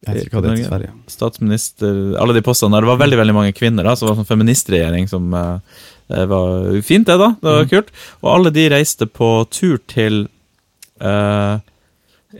[0.00, 0.92] Jeg vet ikke hva det er til Sverige.
[1.12, 2.86] Statsminister Alle de postene der.
[2.86, 5.80] Det var veldig veldig mange kvinner, da, så det var sånn feministregjering som eh,
[6.12, 7.34] eh, var fint, det, da.
[7.36, 7.90] Det var kult.
[8.22, 10.22] Og alle de reiste på tur til
[11.04, 11.60] eh,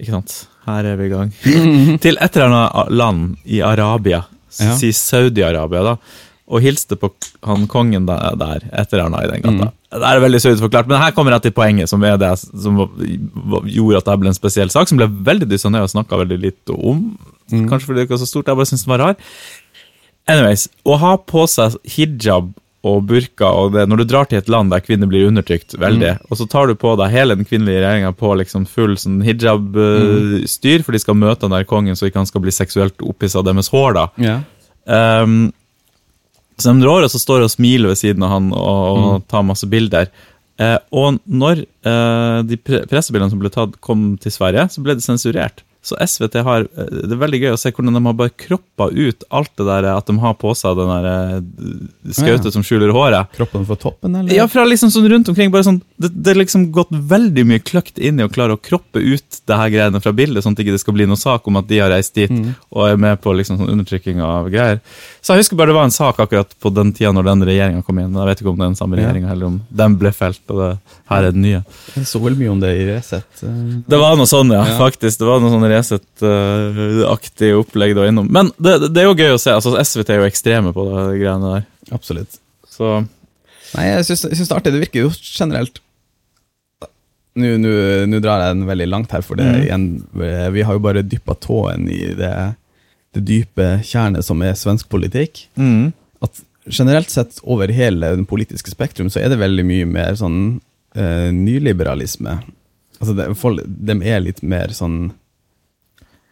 [0.00, 0.36] Ikke sant,
[0.66, 1.31] her er vi i gang.
[2.05, 4.25] til et eller annet land i Arabia,
[4.59, 4.75] Ja.
[4.77, 5.96] si Saudi-Arabia, da.
[6.51, 7.12] Og hilste på
[7.46, 9.68] han kongen der, der et eller annet i den gata.
[9.94, 12.81] Det er veldig søkt forklart, men her kommer jeg til poenget, som er det som
[13.70, 16.75] gjorde at det ble en spesiell sak, som ble veldig dyssa og snakka veldig lite
[16.75, 17.05] om.
[17.51, 19.16] Kanskje fordi det ikke var så stort, jeg bare syntes den var rar.
[20.31, 22.51] Anyways, å ha på seg hijab
[22.87, 26.14] og burka og det, når du drar til et land der kvinner blir undertrykt veldig,
[26.31, 30.87] og så tar du på deg hele den kvinnelige regjeringa på liksom full sånn hijab-styr,
[30.87, 33.51] for de skal møte den der kongen så ikke han skal bli seksuelt opphissa av
[33.51, 34.07] deres hår, da.
[34.16, 34.40] Yeah.
[34.88, 35.51] Um,
[36.61, 39.45] så de drar og så står og smiler ved siden av han og, og tar
[39.49, 40.11] masse bilder.
[40.61, 44.97] Eh, og når eh, de pre pressebildene som ble tatt, kom til Sverige, så ble
[44.99, 45.64] det sensurert.
[45.83, 48.90] Så SVT har eh, Det er veldig gøy å se hvordan de har bare kroppa
[48.93, 52.53] ut alt det der at de har på seg den der eh, skautet Ja.
[52.53, 53.31] som skjuler håret.
[53.37, 54.35] Kroppen fra toppen, eller?
[54.35, 57.62] Ja, fra liksom sånn rundt omkring, bare sånn Det, det er liksom gått veldig mye
[57.64, 60.61] kløkt inn i å klare å kroppe ut det her greiene fra bildet, sånn at
[60.61, 62.31] det ikke skal bli noe sak om at de har reist dit
[62.71, 64.81] og er med på liksom sånn undertrykking av greier.
[65.25, 67.83] Så jeg husker bare det var en sak akkurat på den tida når den regjeringa
[67.85, 68.12] kom inn.
[68.16, 70.61] Jeg vet ikke om det er den samme regjeringa, eller om den ble felt, og
[70.62, 70.71] det
[71.12, 71.62] her er den nye.
[71.97, 73.43] Jeg så vel mye om det i Resett.
[73.45, 73.59] eh.
[73.90, 74.79] Det var noe sånn, ja, Ja.
[74.79, 75.19] faktisk.
[75.21, 78.28] Det var noe sånn Resett-aktig opplegg da innom.
[78.33, 79.54] Men det, det er jo gøy å se.
[79.54, 81.68] altså SVT er jo ekstreme på det greiene der.
[81.94, 82.40] Absolutt.
[82.70, 82.98] Så
[83.70, 84.74] Nei, jeg syns, det er artig.
[84.74, 85.78] Det virker jo generelt
[87.38, 89.59] Nå nå- nå drar jeg den veldig langt her, for det mm.
[89.62, 89.85] igjen,
[90.50, 92.33] vi har jo bare dyppa tåen i det,
[93.14, 95.44] det dype tjernet som er svensk politikk.
[95.54, 95.92] mm.
[96.26, 100.40] At generelt sett over hele det politiske spektrum så er det veldig mye mer sånn
[100.98, 102.35] uh, nyliberalisme.
[102.98, 105.12] Altså, det, folk, de er litt mer sånn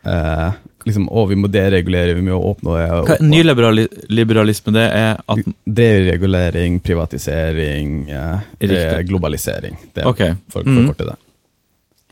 [0.05, 0.51] eh,
[0.87, 2.75] liksom, Å, vi må deregulere, vi må åpne
[3.07, 9.77] Hva er Nyliberalisme, det er at Deregulering, privatisering, eh, globalisering.
[9.95, 10.23] Det er Ok.
[10.53, 11.17] for, for kort det.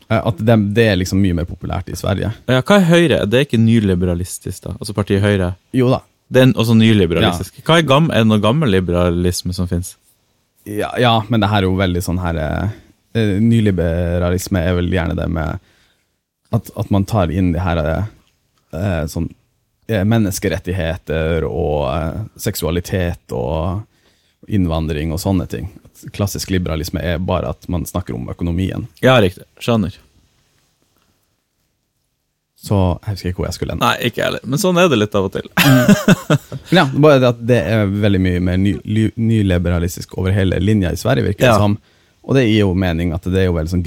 [0.09, 2.31] Eh, At det, det er liksom mye mer populært i Sverige.
[2.47, 3.21] Ja, hva er Høyre?
[3.27, 4.75] Det er ikke nyliberalistisk, da?
[4.79, 5.53] Altså partiet Høyre.
[5.75, 6.01] Jo da.
[6.31, 7.61] Det er også nyliberalistisk.
[7.63, 9.95] Hva er, gam er det noe gammel liberalisme som fins?
[10.67, 12.73] Ja, ja, men det her er jo veldig sånn her eh,
[13.15, 15.61] eh, Nyliberalisme er vel gjerne det med
[16.55, 19.29] at, at man tar inn de her eh, sånn
[19.87, 23.83] eh, menneskerettigheter og eh, seksualitet og
[24.47, 25.69] innvandring og sånne ting.
[26.15, 28.85] Klassisk liberalisme er bare at man snakker om økonomien.
[29.03, 29.43] Ja, riktig.
[29.59, 29.95] Skjønner.
[32.57, 33.85] Så jeg husker ikke hvor jeg skulle ende.
[33.85, 34.41] Nei, ikke heller.
[34.49, 35.49] Men sånn er det litt av og til.
[36.75, 38.73] Ja, bare det at det er veldig mye mer ny,
[39.15, 41.59] nyliberalistisk over hele linja i Sverige, virker det Ja.
[41.61, 41.77] som.
[42.27, 43.85] Og det gir jo mening at det er jo veldig sånn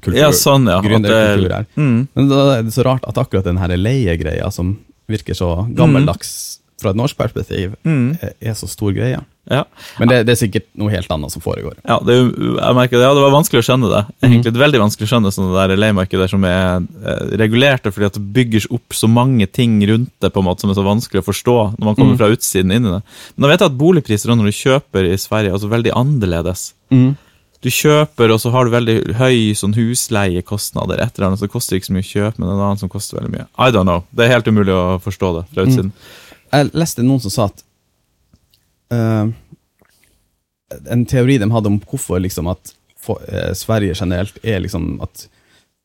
[0.00, 0.18] gründerkultur.
[0.20, 0.80] Ja, sånn, ja.
[0.84, 1.66] Gründerkultur her.
[1.76, 2.08] Mm.
[2.14, 4.76] Men da er det så rart at akkurat den her leiegreia, som
[5.08, 8.18] virker så gammeldags fra et norsk perspektiv, Mm.
[8.22, 9.18] er- så stor greie.
[9.50, 9.64] Ja.
[9.98, 11.74] Men det, det er sikkert noe helt annet som foregår.
[11.88, 14.02] Ja, det, jeg merker det, ja, det var vanskelig å skjønne det.
[14.28, 18.32] Egentlig veldig vanskelig å skjønne sånne der leiemarkedet som er regulert regulerte, fordi at det
[18.36, 21.26] bygges opp så mange ting rundt det på en måte som er så vanskelig å
[21.32, 23.02] forstå når man kommer fra utsiden inn i det.
[23.34, 26.74] Men da vet jeg at boligpriser når du kjøper i Sverige er altså veldig annerledes.
[27.58, 31.00] Du kjøper, og så har du veldig høy sånn husleiekostnader.
[31.02, 32.90] Et eller annet, så det koster ikke så mye å kjøpe, men en annen som
[32.92, 33.46] koster veldig mye.
[33.58, 34.04] I don't know.
[34.14, 35.90] Det er helt umulig å forstå det fra utsiden.
[36.52, 37.58] Jeg leste noen som sa at
[38.94, 39.26] uh,
[40.94, 45.26] En teori de hadde om hvorfor liksom at for, uh, Sverige generelt er liksom at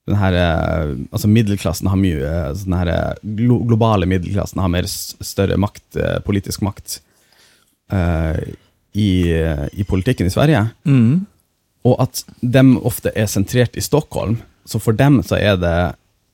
[0.07, 4.87] den her, uh, altså middelklassen har mye eh, Den her, glo globale middelklassen har mer
[4.87, 5.85] større makt,
[6.27, 6.99] politisk makt
[8.93, 10.65] i, i politikken i Sverige.
[10.87, 11.23] Mm.
[11.85, 14.37] Og at de ofte er sentrert i Stockholm.
[14.65, 15.75] Så for dem så er det,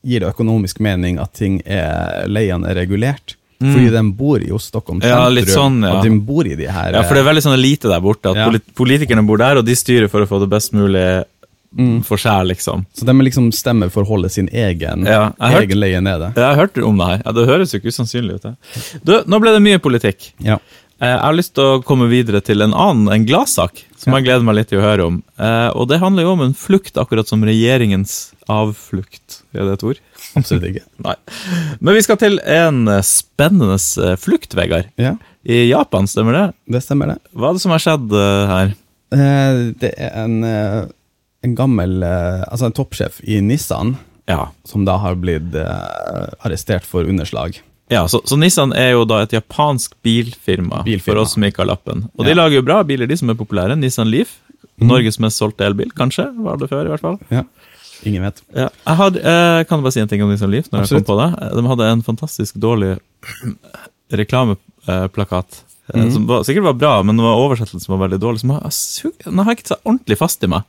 [0.05, 3.35] gir det økonomisk mening at ting er, leiene er regulert.
[3.59, 5.09] Fordi de bor i Stockholm sentrum.
[5.19, 5.97] Ja, litt sånn, ja.
[5.97, 8.31] og de bor i de her Ja, for det er veldig sånn elite der borte,
[8.31, 8.45] at Ja.
[8.77, 11.25] politikerne bor der, og de styrer for å få det best mulig
[12.07, 12.85] for seg, liksom.
[12.97, 16.33] Så de liksom stemmer for å holde sin egen, Ja, hørt- egen leie nede.
[16.33, 17.21] Jeg har hørt om det her.
[17.25, 18.41] Ja, Det høres jo ikke usannsynlig ut.
[18.41, 18.55] det.
[19.03, 20.31] Du, nå ble det mye politikk.
[20.39, 20.57] Ja.
[21.01, 24.25] Eh, Jeg har lyst til å komme videre til en annen, en gladsak, som jeg
[24.25, 25.21] gleder meg litt til å høre om.
[25.39, 29.41] Eh, Og det handler jo om en flukt, akkurat som regjeringens avflukt.
[29.55, 30.01] Er det et ord?
[30.35, 30.83] Absolutt ikke.
[31.07, 31.15] Nei.
[31.79, 34.91] Men vi skal til en spennende eh, flukt, Vegard.
[34.99, 35.15] Ja,
[35.47, 36.45] I Japan, stemmer det?
[36.75, 37.17] det stemmer det.
[37.33, 38.11] Hva er det som har skjedd
[38.51, 38.75] her?
[39.09, 40.35] Det er en,
[41.41, 43.95] en gammel Altså en toppsjef i Nissan
[44.29, 44.51] Ja.
[44.69, 47.57] som da har blitt arrestert for underslag.
[47.89, 51.05] Ja, så, så Nissan er jo da et japansk bilfirma, Bilfirma.
[51.07, 52.03] for oss som ikke har lappen.
[52.17, 53.77] Og de lager jo bra biler, de som er populære.
[53.81, 54.35] Nissan Leaf,
[54.79, 57.17] Norges mest solgte elbil, kanskje, var det før i hvert fall.
[57.33, 57.41] Ja.
[58.07, 58.37] Ingen vet.
[58.55, 58.69] Ja.
[58.85, 60.69] Jeg har, eh, kan bare si en ting om Nissan Leaf?
[60.71, 61.01] når Absolutt.
[61.01, 61.49] jeg kom på det?
[61.57, 62.93] De hadde en fantastisk dårlig
[64.11, 65.63] reklameplakat.
[65.93, 66.11] Mm.
[66.13, 68.39] Som var, sikkert var bra, men det var oversettelsen som var veldig dårlig.
[68.43, 68.69] Som har,
[69.25, 70.63] den har ikke seg ordentlig fast i meg.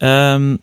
[0.00, 0.54] Ehm,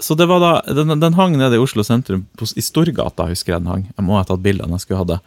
[0.00, 3.54] så det var da, den, den hang nede i Oslo sentrum, på, i Storgata, husker
[3.54, 3.84] jeg den hang.
[3.96, 5.18] Jeg må ha tatt bildene jeg skulle ha det.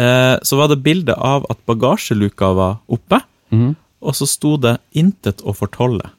[0.00, 3.22] Eh, så var det bilde av at bagasjeluka var oppe,
[4.00, 6.10] og så sto det 'intet å fortolle'.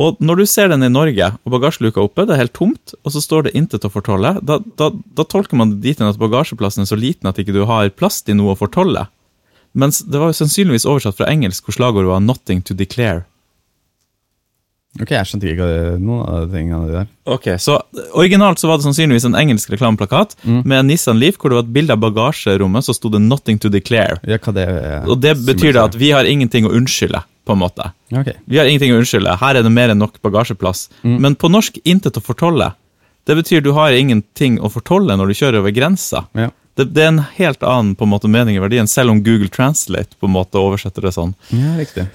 [0.00, 2.94] Og når du ser den i Norge, og bagasjeluka er oppe, det er helt tomt,
[3.04, 6.08] og så står det 'intet å fortolle', da, da, da tolker man det dit hen
[6.08, 9.08] at bagasjeplassen er så liten at ikke du har plass til noe å fortolle.
[9.74, 13.24] Mens det var sannsynligvis oversatt fra engelsk hvor slagordet var 'nothing to declare'.
[14.98, 15.66] Ok, jeg skjønte ikke
[16.02, 17.10] noen av de tingene der.
[17.30, 17.76] Ok, så
[18.18, 21.66] Originalt så var det sannsynligvis en engelsk reklameplakat med en Nissan Leaf hvor det var
[21.68, 24.18] et bilde av bagasjerommet, så sto det 'nothing to declare'.
[24.26, 25.06] Ja, hva det er.
[25.06, 27.92] Og det betyr da at vi har ingenting å unnskylde, på en måte.
[28.10, 28.34] Okay.
[28.46, 30.88] Vi har ingenting å unnskylde, her er det mer enn nok bagasjeplass.
[31.04, 32.72] Men på norsk intet å fortolle.
[33.26, 36.26] Det betyr du har ingenting å fortolle når du kjører over grensa.
[36.34, 36.50] Ja.
[36.74, 39.48] Det, det er en helt annen på en måte mening i verdien, selv om Google
[39.48, 41.34] Translate på en måte oversetter det sånn.
[41.50, 42.06] ja, riktig.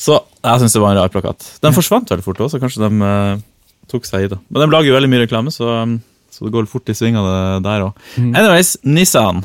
[0.00, 1.46] Så jeg syns det var en rar plakat.
[1.60, 3.42] Den forsvant veldig fort også, så kanskje de uh,
[3.90, 4.38] tok seg i det.
[4.48, 5.98] Men de lager jo veldig mye reklame, så, um,
[6.32, 8.04] så det går fort i svingene der òg.
[8.16, 9.44] Anyways, Nissan.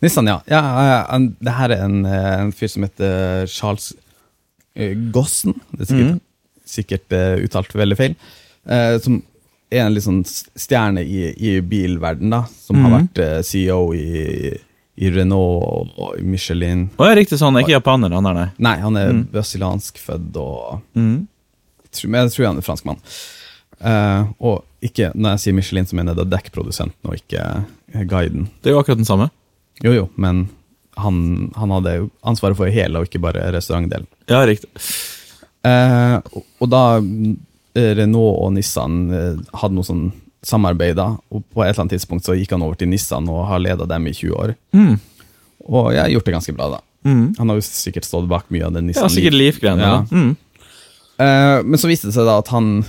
[0.00, 0.38] Nissan, ja.
[0.48, 0.62] ja
[1.04, 3.90] uh, det her er en, eh, en fyr som heter Charles
[4.72, 5.58] eh, Gossen.
[5.74, 6.22] Det er sikkert,
[6.76, 8.16] sikkert eh, uttalt veldig feil.
[9.00, 9.22] Som
[9.72, 12.42] er en litt sånn stjerne i, i bilverden da.
[12.60, 14.52] Som har vært CEO i,
[14.96, 16.88] i Renault og, i Michelin.
[16.98, 18.48] Å ja, riktig sånn, ikke japaner, han er nei.
[18.58, 21.26] Nei, han er brasiliansk født og Mm.
[21.84, 22.98] jeg tror- jeg tror han er franskmann.
[23.80, 28.04] Uh, og ikke, når jeg sier Michelin, så mener jeg da dekkprodusenten og ikke eh,
[28.04, 28.48] guiden.
[28.60, 29.30] Det er jo akkurat den samme.
[29.82, 30.50] Jo, jo, men
[30.98, 34.06] han, han hadde jo ansvaret for hele, og ikke bare restaurantdelen.
[34.28, 34.68] Ja, riktig.
[35.64, 36.20] Uh,
[36.60, 37.00] og, da
[37.74, 39.08] Renault og Nissan
[39.54, 40.12] hadde noe sånn
[40.46, 43.44] samarbeid, da, og på et eller annet tidspunkt så gikk han over til Nissan og
[43.50, 44.54] har leda dem i 20 år.
[44.76, 44.94] Mm.
[45.68, 46.80] Og jeg har gjort det ganske bra, da.
[47.04, 47.24] Mm.
[47.38, 49.36] Han har jo sikkert stått bak mye av den Ja, Nissan sikkert.
[49.36, 49.90] Leaf-greiene.
[49.90, 50.00] Ja.
[50.10, 50.32] Mm.
[51.20, 52.80] Uh, men så viste det seg da at han,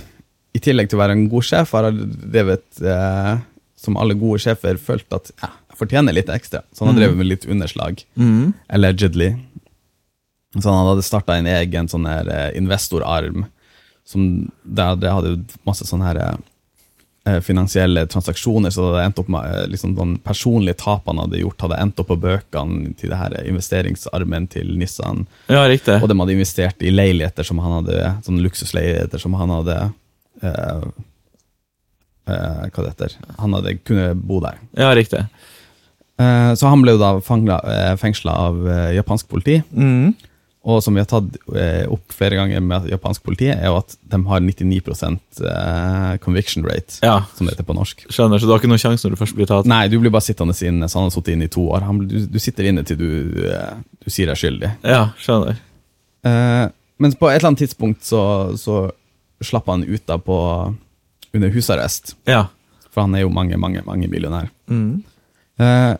[0.56, 3.36] i tillegg til å være en god sjef, har drevet, uh,
[3.80, 6.64] som alle gode sjefer, følt at ja, jeg fortjener litt ekstra.
[6.72, 8.00] Så han har drevet med litt underslag.
[8.20, 8.52] Mm.
[8.72, 9.34] Allegedly.
[10.56, 13.46] Så han hadde starta en egen sånn her eh, investorarm.
[14.04, 16.20] Som der det hadde masse sånne her
[17.24, 21.60] finansielle transaksjoner, så det hadde endt opp med eh, liksom, de personlige tapene hadde gjort,
[21.62, 25.26] hadde endt opp på bøkene til det her investeringsarmen til Nissan.
[25.46, 26.00] Ja, riktig.
[26.02, 29.78] Og de hadde investert i leiligheter som han hadde, sånne luksusleiligheter som han hadde
[30.42, 30.84] eh,
[32.26, 34.58] eh, Hva det heter Han hadde kunnet bo der.
[34.78, 35.22] Ja, riktig.
[36.18, 39.60] Eh, så han ble jo da eh, fengsla av eh, japansk politi.
[39.70, 40.12] Mm.
[40.62, 43.96] Og som vi har tatt eh, opp flere ganger med japansk politi, er jo at
[44.12, 44.76] de har 99
[45.42, 48.04] eh, conviction rate, Ja, som det heter på norsk.
[48.14, 49.66] skjønner, så du har ikke noen sjanse når du først blir tatt?
[49.66, 51.88] Nei, du blir bare sittende inne, så han har sittet inne i to år.
[52.06, 53.08] Du, du sitter inne til du,
[53.50, 53.74] eh,
[54.06, 54.70] du sier deg skyldig.
[54.86, 55.58] Ja, skjønner.
[56.30, 56.68] Eh,
[57.02, 58.22] men på et eller annet tidspunkt så,
[58.54, 58.84] så
[59.42, 60.36] slapp han ut da på
[61.34, 62.44] under husarrest, Ja.
[62.92, 64.46] for han er jo mange, mange, mange millionær.
[64.70, 65.02] Mm.
[65.58, 65.96] Eh,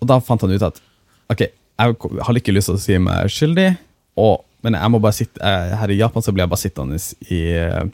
[0.00, 0.80] og da fant han ut at
[1.28, 3.68] ok, jeg har ikke lyst til å si meg skyldig,
[4.20, 5.40] og, men jeg må bare sitte,
[5.80, 7.00] her i Japan så blir jeg bare sittende
[7.32, 7.84] i, eh,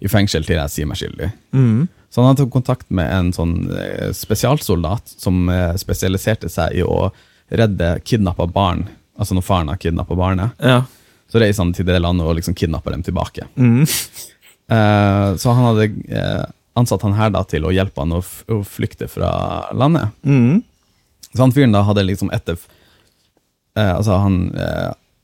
[0.00, 1.30] i fengsel til jeg sier meg skyldig.
[1.56, 1.86] Mm.
[2.16, 7.10] Så han tok kontakt med en sånn eh, spesialsoldat som eh, spesialiserte seg i å
[7.52, 8.86] redde kidnappa barn,
[9.20, 10.56] altså når faren har kidnappa barnet.
[10.64, 10.84] Ja.
[11.28, 13.44] Så reiser han til det landet og liksom kidnapper dem tilbake.
[13.56, 13.82] Mm.
[14.72, 16.46] Uh, så han hadde uh,
[16.78, 19.30] ansatt han her da til å hjelpe han å, å flykte fra
[19.76, 20.14] landet.
[20.24, 20.62] Mm.
[21.32, 24.40] Så han fyren da hadde liksom etter uh, Altså han,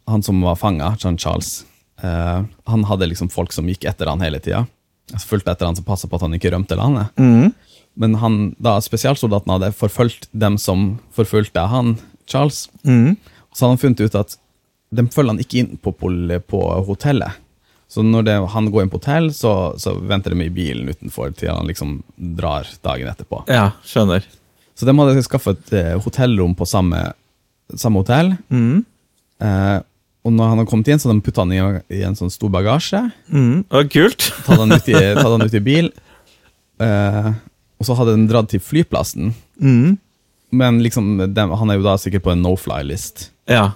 [0.08, 1.64] han som var fanga, John Charles,
[2.02, 4.64] eh, han hadde liksom folk som gikk etter han hele tida.
[5.12, 7.12] Altså, fulgte etter han som passa på at han ikke rømte landet.
[7.20, 7.52] Mm.
[7.94, 13.16] Men han, da spesialsoldaten hadde forfulgt dem som forfulgte han, Charles, Mm.
[13.52, 14.36] så hadde han funnet ut at
[14.92, 17.38] de følger han ikke inn på, på hotellet.
[17.92, 21.34] Så når det, han går inn på hotell, så, så venter de i bilen utenfor
[21.36, 23.42] til han liksom drar dagen etterpå.
[23.52, 24.24] Ja, skjønner.
[24.72, 27.02] Så de hadde skaffet eh, hotellrom på samme,
[27.76, 28.32] samme hotell.
[28.48, 28.84] Mm.
[29.44, 29.78] Eh,
[30.22, 31.60] og når han hadde kommet inn, så de putta han i,
[31.98, 33.00] i en sånn stor bagasje.
[33.32, 33.64] Mm.
[33.72, 34.28] var kult.
[34.46, 35.88] Tatt han ut i, tatt han ut i bil.
[36.82, 37.30] Eh,
[37.82, 39.32] og så hadde de dratt til flyplassen.
[39.58, 39.96] Mm.
[40.54, 43.30] Men liksom, de, han er jo da sikkert på en no-fly-list.
[43.50, 43.72] Ja.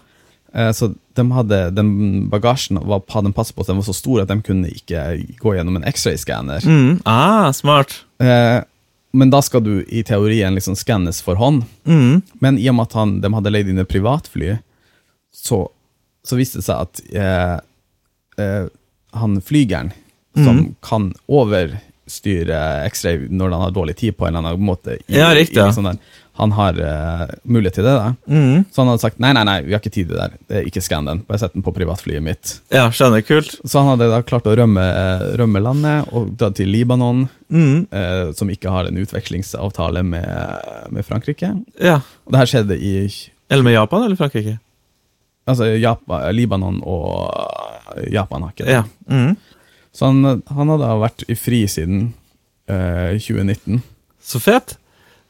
[0.54, 1.90] Eh, Så de hadde, den
[2.30, 5.02] bagasjen var, hadde de passet på at den var så stor at de kunne ikke
[5.42, 6.62] gå gjennom en X-ray-skanner.
[6.68, 7.00] Mm.
[7.08, 8.02] Ah, smart.
[8.22, 8.60] Eh,
[9.16, 11.64] men da skal du i teorien liksom skannes for hånd.
[11.88, 12.20] Mm.
[12.44, 14.58] Men i og med at han, de hadde leid inn et privatfly,
[15.32, 15.64] så,
[16.26, 17.56] så viste det seg at eh,
[18.42, 18.68] eh,
[19.16, 19.92] han flygeren,
[20.36, 20.64] som mm.
[20.84, 22.58] kan overstyre
[22.90, 25.70] X-ray når han har dårlig tid på en eller annen måte, i, Ja, riktig, ja.
[25.72, 25.96] sånn
[26.36, 27.94] han har eh, mulighet til det.
[28.28, 28.64] Mm.
[28.68, 30.34] Så han hadde sagt nei, nei, nei, vi har ikke tid til det der.
[30.58, 31.22] Er ikke skann den.
[31.24, 32.58] Bare sett den på privatflyet mitt.
[32.74, 33.24] Ja, skjønner.
[33.24, 33.54] Kult.
[33.64, 34.84] Så han hadde da klart å rømme,
[35.40, 37.86] rømme landet og dra til Libanon, Mm.
[37.94, 41.52] eh, som ikke har en utvekslingsavtale med, med Frankrike.
[41.78, 42.00] Ja.
[42.26, 42.94] Og det her skjedde i
[43.48, 44.58] Eller med Japan eller Frankrike?
[45.46, 48.42] Altså Japan, Libanon og Japan.
[48.46, 48.72] har ikke det.
[48.80, 48.84] Ja.
[49.10, 49.36] Mm.
[49.96, 52.10] Så han, han hadde vært i fri siden
[52.68, 53.80] eh, 2019.
[54.26, 54.76] Så fet.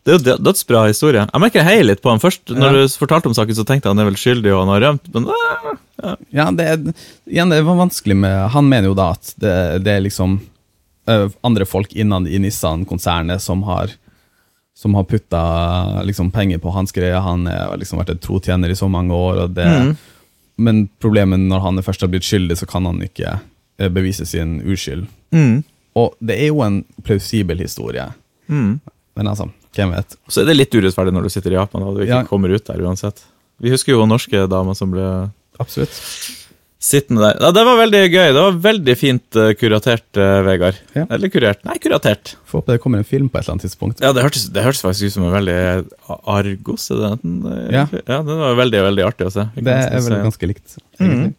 [0.06, 1.24] Det er jo dødsbra historie.
[1.26, 2.48] Jeg merker jeg heier litt på han først.
[2.54, 2.82] Når Ja.
[2.86, 5.08] du fortalte om saken, så tenkte jeg han er vel skyldig og han har rømt.
[5.14, 6.92] Men ah, Ja, det, er-
[7.26, 10.36] igjen, det var vanskelig med Han mener jo da at det, det er liksom
[11.10, 13.94] uh, andre folk innad i Nissan-konsernet som har
[14.76, 15.40] som har putta
[16.04, 17.16] liksom, penger på hans greie.
[17.24, 19.38] Han har liksom vært en trotjener i så mange år.
[19.46, 19.94] Og det, mm.
[20.58, 23.38] Men problemet når han først har blitt skyldig, så kan han ikke
[23.78, 25.06] eh, bevise sin uskyld.
[25.32, 25.64] mm.
[25.96, 28.10] Og det er jo en plausibel historie,
[28.52, 28.80] Mm.
[29.16, 30.12] men altså, hvem vet?
[30.28, 32.24] Så er det litt urettferdig når du sitter i Japan og du ikke Ja.
[32.28, 33.22] kommer ut der uansett.
[33.58, 35.90] Vi husker jo norske damer som ble Absolutt.
[36.82, 37.38] Sittende der.
[37.40, 38.26] Ja, det var veldig gøy.
[38.36, 40.76] Det var veldig fint uh, kuratert, uh, Vegard.
[40.94, 41.06] Ja.
[41.16, 41.62] Eller kurert.
[41.66, 42.34] Nei, kuratert.
[42.46, 44.02] Får håpe det kommer en film på et eller annet tidspunkt.
[44.04, 45.56] Ja, det hørtes, det hørtes faktisk ut som en veldig
[46.28, 47.34] Argos, er det den?
[47.48, 47.86] eh, Ja.
[47.96, 49.48] ja, den var veldig, veldig artig å se.
[49.56, 50.76] Det er vel ganske likt.
[51.00, 51.34] Egentlig.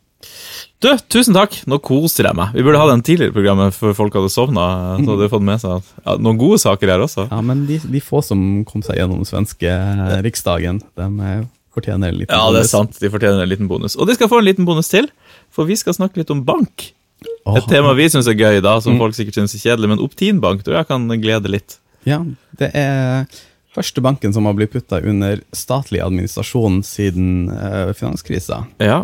[0.82, 1.56] Du, tusen takk.
[1.70, 2.52] Nå koser jeg meg.
[2.58, 4.66] Vi burde ha den tidligere program før folk hadde sovna.
[5.00, 7.28] Så hadde de fått med seg ja, noen gode saker her også.
[7.32, 11.08] Ja, men de, de få som kom seg gjennom den svenske eh, riksdagen, de
[11.78, 12.42] fortjener en liten bonus.
[12.42, 12.98] Ja, det er sant.
[13.02, 13.96] De fortjener en liten bonus.
[13.98, 15.10] Og de skal få en liten bonus til,
[15.58, 16.92] for vi skal snakke litt om bank.
[17.58, 20.62] Et tema vi syns er gøy, da, som folk sikkert syns er kjedelig, men Optinbank
[20.66, 21.80] tror jeg kan glede litt.
[22.08, 22.20] Ja,
[22.60, 23.26] det er
[23.74, 28.64] første banken som har blitt putta under statlig administrasjon siden uh, finanskrisa.
[28.82, 29.04] Ja,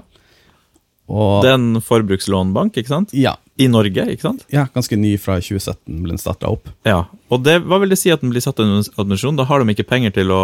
[1.10, 3.12] Og Det er en forbrukslånbank, ikke sant?
[3.18, 4.46] ja, I Norge, ikke sant?
[4.54, 6.70] ja, ganske ny fra 2017 ble den starta opp.
[6.88, 7.04] Ja.
[7.30, 9.38] Og det, hva vil det si at den blir satt under administrasjon?
[9.42, 10.44] Da har de ikke penger til å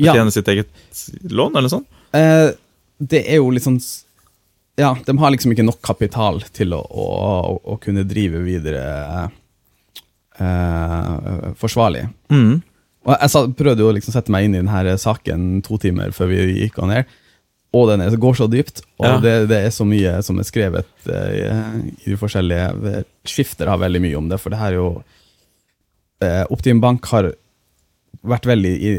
[0.00, 0.70] Ja, sitt eget
[1.28, 1.84] lån, eller sånn?
[2.16, 2.50] eh,
[3.00, 3.80] det er jo litt sånn
[4.80, 7.06] Ja, de har liksom ikke nok kapital til å, å,
[7.60, 8.84] å, kunne drive videre
[10.40, 12.06] eh, forsvarlig.
[12.32, 12.60] Mm.
[13.06, 16.14] Og jeg sa, prøvde jo å liksom sette meg inn i denne saken to timer
[16.16, 17.08] før vi gikk on air.
[17.76, 19.18] Og den er, går så dypt, og Ja.
[19.22, 24.00] det, det er så mye som er skrevet eh, i de forskjellige Skifter har veldig
[24.02, 24.88] mye om det, for det her er jo
[26.24, 27.30] eh, Optim Bank har
[28.20, 28.90] vært veldig i,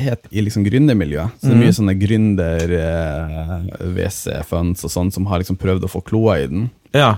[0.00, 1.36] het i liksom gründermiljøet.
[1.38, 6.32] Så det er mye sånne gründer-WC-funds og sånn som har liksom prøvd å få kloa
[6.42, 6.62] i den.
[6.96, 7.12] Ja.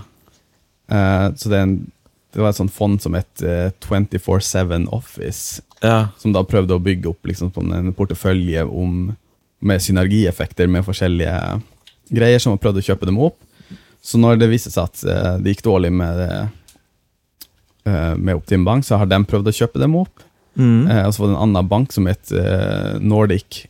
[0.93, 1.75] Eh, så det, en,
[2.35, 5.45] det var et sånt fond som het eh, 24-7 Office,
[5.83, 6.09] Ja.
[6.19, 8.91] som da prøvde å bygge opp liksom på en portefølje om,
[9.61, 11.37] med synergieffekter med forskjellige
[12.11, 13.39] greier, som har prøvd å kjøpe dem opp.
[14.03, 16.17] Så når det viste seg at eh, det gikk dårlig med,
[17.89, 20.15] eh, med Optim Bank, så har de prøvd å kjøpe dem opp.
[20.59, 20.89] Mm.
[20.91, 23.65] Eh, og så var det en annen bank som het eh, Nordic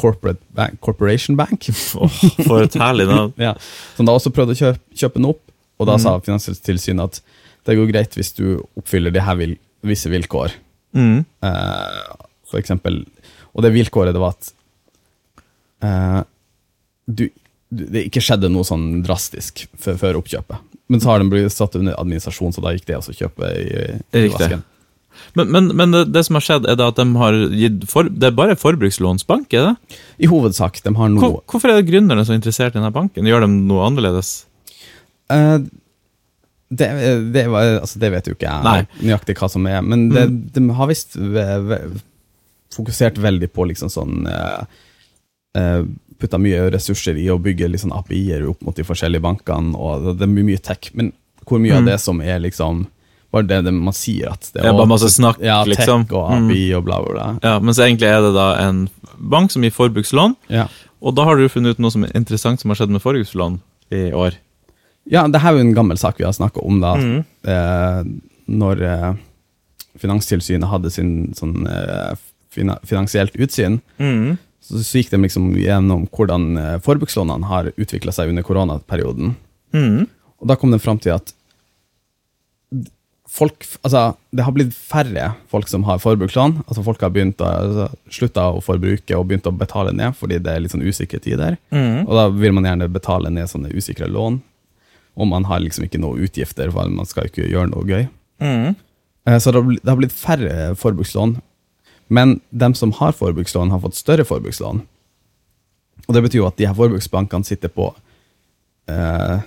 [0.00, 1.68] Corporate Bank, Corporation Bank.
[2.00, 3.34] oh, for et herlig navn.
[3.48, 3.54] Ja,
[3.96, 5.42] som da også prøvde å kjøpe, kjøpe den opp,
[5.80, 6.02] og da mm.
[6.04, 8.44] sa Finanstilsynet at det går greit hvis du
[8.78, 9.54] oppfyller de her vil,
[9.86, 10.54] visse vilkår.
[10.96, 11.20] Mm.
[11.46, 12.00] Eh,
[12.50, 13.02] for eksempel,
[13.52, 14.50] og det vilkåret det var at
[15.86, 16.18] eh,
[17.06, 17.28] du,
[17.68, 20.66] du, det ikke skjedde noe sånn drastisk før, før oppkjøpet.
[20.90, 23.66] Men så har den blitt satt under administrasjon, så da gikk det også kjøpe i,
[24.18, 24.64] i vasken.
[25.38, 28.08] Men, men, men det, det som har skjedd, er det at de har gitt for,
[28.10, 29.98] Det er bare forbrukslånsbank, er det?
[30.22, 33.28] I hovedsak, de har noe Hvor, hvorfor er det gründerne så interessert i denne banken?
[33.28, 34.32] Gjør de noe annerledes?
[35.30, 35.58] Uh,
[36.70, 36.88] det,
[37.34, 38.80] det, var, altså det vet jo ikke jeg Nei.
[39.02, 41.16] nøyaktig hva som er, men det, de har visst
[42.74, 44.62] fokusert veldig på liksom sånn uh,
[46.20, 50.26] Putta mye ressurser i å bygge liksom API-er opp mot de forskjellige bankene, og det
[50.26, 50.90] er mye tech.
[50.92, 51.14] Men
[51.48, 51.88] hvor mye av Mm.
[51.88, 52.82] det som er liksom
[53.32, 56.06] bare det, det man sier at det er bare masse snakk, ja, liksom.
[56.10, 56.76] og og Mm.
[56.76, 57.26] Og bla, bla, bla.
[57.42, 60.66] Ja, Mens egentlig er det da en bank som gir forbrukslån, Ja.
[61.00, 63.60] og da har du funnet ut noe som er interessant som har skjedd med forbrukslån
[63.92, 64.34] i år.
[65.10, 66.94] Ja, det her er jo en gammel sak vi har snakka om, da.
[66.94, 67.24] Mm.
[67.44, 68.04] Eh,
[68.48, 69.12] når eh,
[70.00, 72.14] Finanstilsynet hadde sin sånn eh,
[72.54, 74.38] fina, finansielt utsyn, Mm.
[74.62, 79.34] så, så gikk de liksom gjennom hvordan eh, forbrukslånene har utvikla seg under koronaperioden.
[79.74, 80.06] Mm.
[80.40, 81.32] Og da kom de fram til at
[83.30, 84.02] folk Altså,
[84.34, 86.56] det har blitt færre folk som har forbrukslån.
[86.66, 90.40] Altså Folk har begynt å altså, slutta å forbruke og begynt å betale ned fordi
[90.42, 91.58] det er litt sånn usikre tider.
[91.70, 92.06] Mm.
[92.06, 94.40] Og da vil man gjerne betale ned sånne usikre lån.
[95.20, 98.06] Og man har liksom ikke noe utgifter, for man skal ikke gjøre noe gøy.
[98.42, 98.74] Mm.
[99.26, 101.38] Eh, Så det har det har blitt færre forbrukslån.
[102.10, 104.82] Men dem som har forbrukslån, har fått større forbrukslån.
[106.08, 107.92] Og det betyr jo at de her forbruksbankene sitter på
[108.90, 109.42] eh,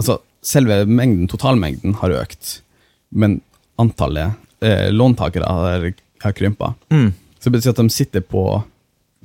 [0.00, 2.62] Altså, selve mengden, totalmengden har økt,
[3.10, 3.40] men
[3.80, 4.32] antallet
[4.62, 5.88] eh, låntakere har,
[6.22, 6.74] har krympa.
[6.92, 7.12] Mm.
[7.38, 8.44] Så det betyr at de sitter på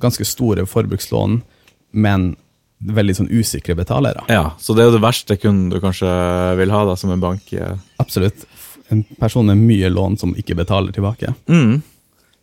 [0.00, 1.40] ganske store forbrukslån,
[1.96, 2.34] men
[2.84, 4.22] veldig sånn usikre betalere.
[4.28, 6.08] Ja, så det er jo det verste kunden du kanskje
[6.58, 7.52] vil ha da, som en bank.
[7.56, 7.76] eh.
[8.02, 8.44] Absolutt.
[8.92, 11.32] En person med mye lån som ikke betaler tilbake.
[11.48, 11.80] Mm.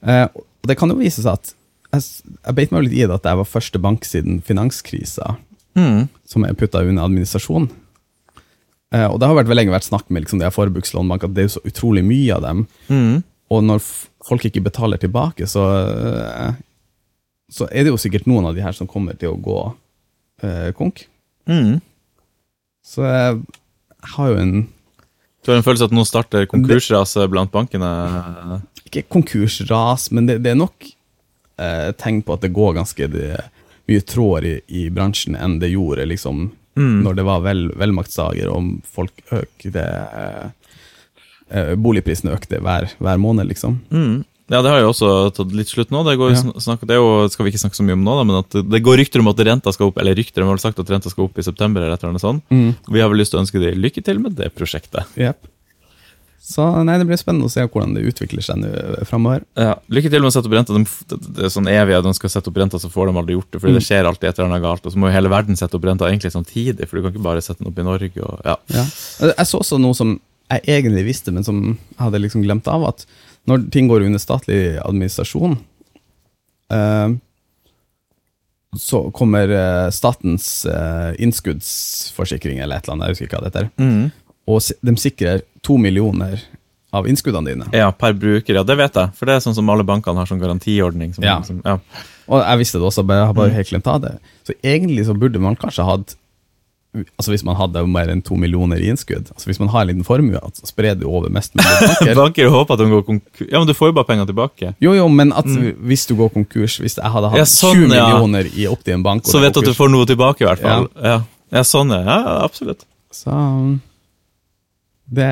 [0.04, 1.54] Eh, og det kan jo vise seg at
[1.94, 2.02] jeg,
[2.34, 5.36] jeg beit meg litt i det at jeg var første bank siden finanskrisa
[5.74, 6.04] Mm.
[6.30, 7.64] som er putta under administrasjon.
[8.94, 11.48] Eh, og det har vært lenge vært snakk med liksom, de her forbrukslånbankene, at det
[11.48, 12.66] er så utrolig mye av dem.
[12.90, 13.24] Mm.
[13.54, 13.82] Og når
[14.24, 16.54] folk ikke betaler tilbake, så, eh,
[17.52, 19.60] så er det jo sikkert noen av de her som kommer til å gå
[20.46, 21.08] eh, konk.
[21.50, 21.82] Mm.
[22.84, 23.42] Så jeg
[24.16, 24.56] har jo en
[25.44, 27.90] Du har en følelse at nå starter konkursraset blant bankene?
[28.88, 30.86] ikke konkursras, men det, det er nok
[31.60, 33.42] eh, tegn på at det går ganske det,
[33.90, 36.46] mye tråder i, i bransjen enn det gjorde liksom
[36.76, 37.04] Mm.
[37.06, 40.48] når det var vel, velmaktsdager og folk økte eh,
[41.54, 43.82] eh, Boligprisene økte hver, hver måned, liksom.
[43.94, 44.24] Mm.
[44.52, 46.02] Ja, det har jo også tatt litt slutt nå.
[46.06, 46.60] Det, går, Ja.
[46.60, 48.50] snak, det er jo, skal vi ikke snakke så mye om nå, da, men at
[48.70, 51.38] det- går rykter om at renta skal opp, eller rykter sagt at renta skal opp
[51.40, 52.44] i september, eller et eller annet sånt.
[52.90, 55.06] Vi har vel lyst til å ønske deg lykke til med det prosjektet.
[55.16, 55.48] Jep.
[56.44, 58.70] Så nei, det blir spennende å se hvordan det utvikler seg nå
[59.08, 59.46] framover.
[59.56, 60.76] Ja, lykke til med å sette opp renta.
[60.76, 60.84] De,
[61.16, 63.54] det, er sånn evig at de skal sette opp renta, så får de aldri gjort
[63.56, 64.84] det, fordi det skjer alltid et eller annet galt.
[64.84, 67.24] Og så må jo hele verden sette opp renta egentlig samtidig, for du kan ikke
[67.24, 68.12] bare sette den opp i Norge.
[68.28, 68.58] Og, ja.
[68.76, 68.84] Ja.
[69.32, 70.18] Jeg så også noe som
[70.52, 73.06] jeg egentlig visste, men som jeg hadde liksom glemt av, at
[73.48, 75.56] når ting går under statlig administrasjon,
[76.76, 77.16] eh,
[78.84, 83.54] så kommer eh, statens eh, innskuddsforsikring eller et eller annet, jeg husker ikke hva det
[83.54, 84.12] heter, Mm.
[84.48, 86.42] Og de sikrer to millioner
[86.94, 87.66] av innskuddene dine.
[87.74, 89.14] ja, per bruker, ja, det vet jeg.
[89.18, 91.14] For det er sånn som alle bankene har sånn garantiordning.
[91.16, 91.42] Som, Ja.
[91.42, 91.78] som, ja.
[92.30, 94.12] Og jeg visste det også, bare, jeg har bare helt glemt av det.
[94.46, 96.16] Så egentlig så burde man kanskje hatt
[97.18, 99.88] Altså Hvis man hadde mer enn to millioner i innskudd, altså hvis man har en
[99.90, 102.14] liten formue, altså spre det over mest mulig banker.
[102.20, 103.48] Banker håper at de går konkurs.
[103.50, 104.76] Ja, men du får jo bare penger tilbake.
[104.80, 105.50] Jo, jo, men at
[105.90, 107.42] hvis du går konkurs Hvis jeg hadde hatt Mm.
[107.42, 108.06] Ja, sånn, 20 ja.
[108.12, 110.86] millioner i en Bank Så vet du at du får noe tilbake, i hvert fall.
[111.02, 111.16] Ja,
[111.50, 111.64] ja.
[111.66, 112.04] sånn, ja.
[112.06, 112.86] ja absolutt.
[113.10, 113.82] Så um,
[115.14, 115.30] Det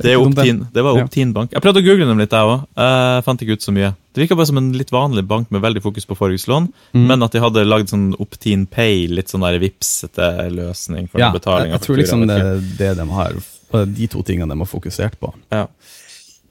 [0.00, 0.96] Det, Optin, det var.
[1.02, 1.50] Optin bank.
[1.52, 2.62] Jeg prøvde å google dem litt, jeg òg.
[2.78, 3.90] Uh, fant ikke ut så mye.
[4.16, 7.04] Det virka bare som en litt vanlig bank med veldig fokus på forbrukslån, Mm.
[7.10, 11.28] men at de hadde lagd sånn Optin Pay, litt sånn der vipsete løsning for Ja,
[11.34, 11.68] betaling.
[11.70, 14.66] jeg, jeg tror liksom det er det de har det de to tingene de har
[14.72, 15.34] fokusert på.
[15.52, 15.66] Ja.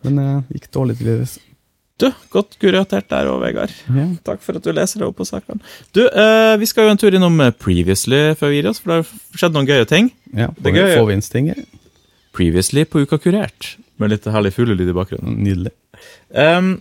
[0.04, 1.40] Men det gikk dårlig til tydeligvis.
[2.00, 3.74] Du, godt kuratert der òg, Vegard.
[3.92, 4.06] Ja.
[4.24, 5.60] Takk for at du leser deg opp på sakene.
[5.92, 8.94] Du, eh, vi skal jo en tur innom eh, Previously før vi gir oss, for
[8.94, 10.12] det har skjedd noen gøye ting.
[10.38, 10.96] Ja, Det gøy.
[10.96, 11.66] Får vi inn stinger?
[12.40, 15.36] Previously på Uka kurert, med litt herlig fuglelyd i bakgrunnen.
[15.44, 15.74] Nydelig.
[16.32, 16.78] Um,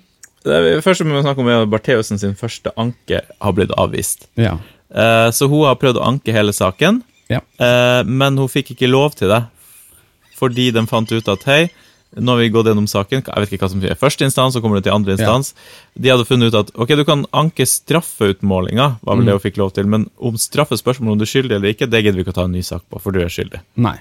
[0.47, 4.29] det første vi må snakke om er at Bartheussen sin første anke har blitt avvist.
[4.39, 4.55] Ja.
[4.89, 7.43] Uh, så hun har prøvd å anke hele saken, Ja.
[7.61, 9.43] uh, men hun fikk ikke lov til det.
[10.39, 11.63] Fordi de fant ut at hei,
[12.17, 14.63] nå har vi gått gjennom saken, jeg vet ikke hva som er første instans, så
[14.65, 15.51] kommer det til andre instans.
[15.99, 19.59] De hadde funnet ut at ok, du kan anke straffeutmålinga, var vel det hun fikk
[19.61, 22.37] lov til, men om straffespørsmålet om du er skyldig eller ikke, det gidder vi ikke
[22.37, 23.61] å ta en ny sak på, for du er skyldig.
[23.83, 23.97] Nei.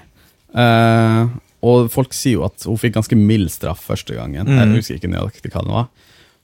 [0.56, 1.34] Eh,
[1.64, 4.46] og folk sier jo at hun fikk ganske mild straff første gangen.
[4.46, 4.58] Mm.
[4.60, 5.88] Jeg husker ikke nøyaktig hva det var.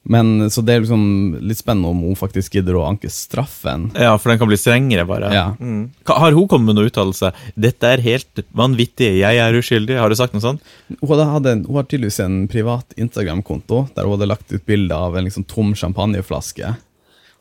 [0.05, 1.05] Men Så det er liksom
[1.41, 3.89] litt spennende om hun faktisk gidder å anke straffen.
[3.97, 5.31] Ja, for den kan bli strengere, bare.
[5.33, 5.47] Ja.
[5.57, 5.87] Mm.
[6.11, 7.33] Har hun kommet med noen uttalelse?
[7.57, 9.97] 'Dette er helt vanvittig, jeg er uskyldig'?
[9.99, 10.61] Har du sagt noe sånt?
[11.01, 15.25] Hun, en, har tydeligvis en privat Instagram-konto der hun hadde lagt ut bilde av en
[15.25, 16.77] liksom tom champagneflaske.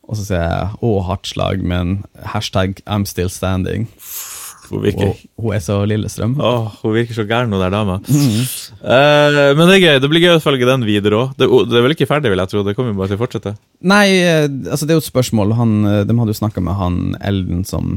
[0.08, 3.88] Og så sier jeg 'Å, hardt slag', men hashtag 'I'm still standing'.
[4.70, 6.36] Hun virker, Og hun er så Lillestrøm.
[6.40, 8.00] Åh, hun virker så gæren, hun der dama.
[8.84, 9.98] Eh, men det er gøy.
[10.04, 11.36] Det blir gøy å følge den videre òg.
[11.40, 12.64] Det, det er vel ikke ferdig, vil jeg tro.
[12.68, 13.54] Det kommer jo bare til å fortsette.
[13.88, 15.54] Nei, eh, altså det er jo et spørsmål.
[15.56, 17.94] Han, eh, de hadde jo snakka med han Elden som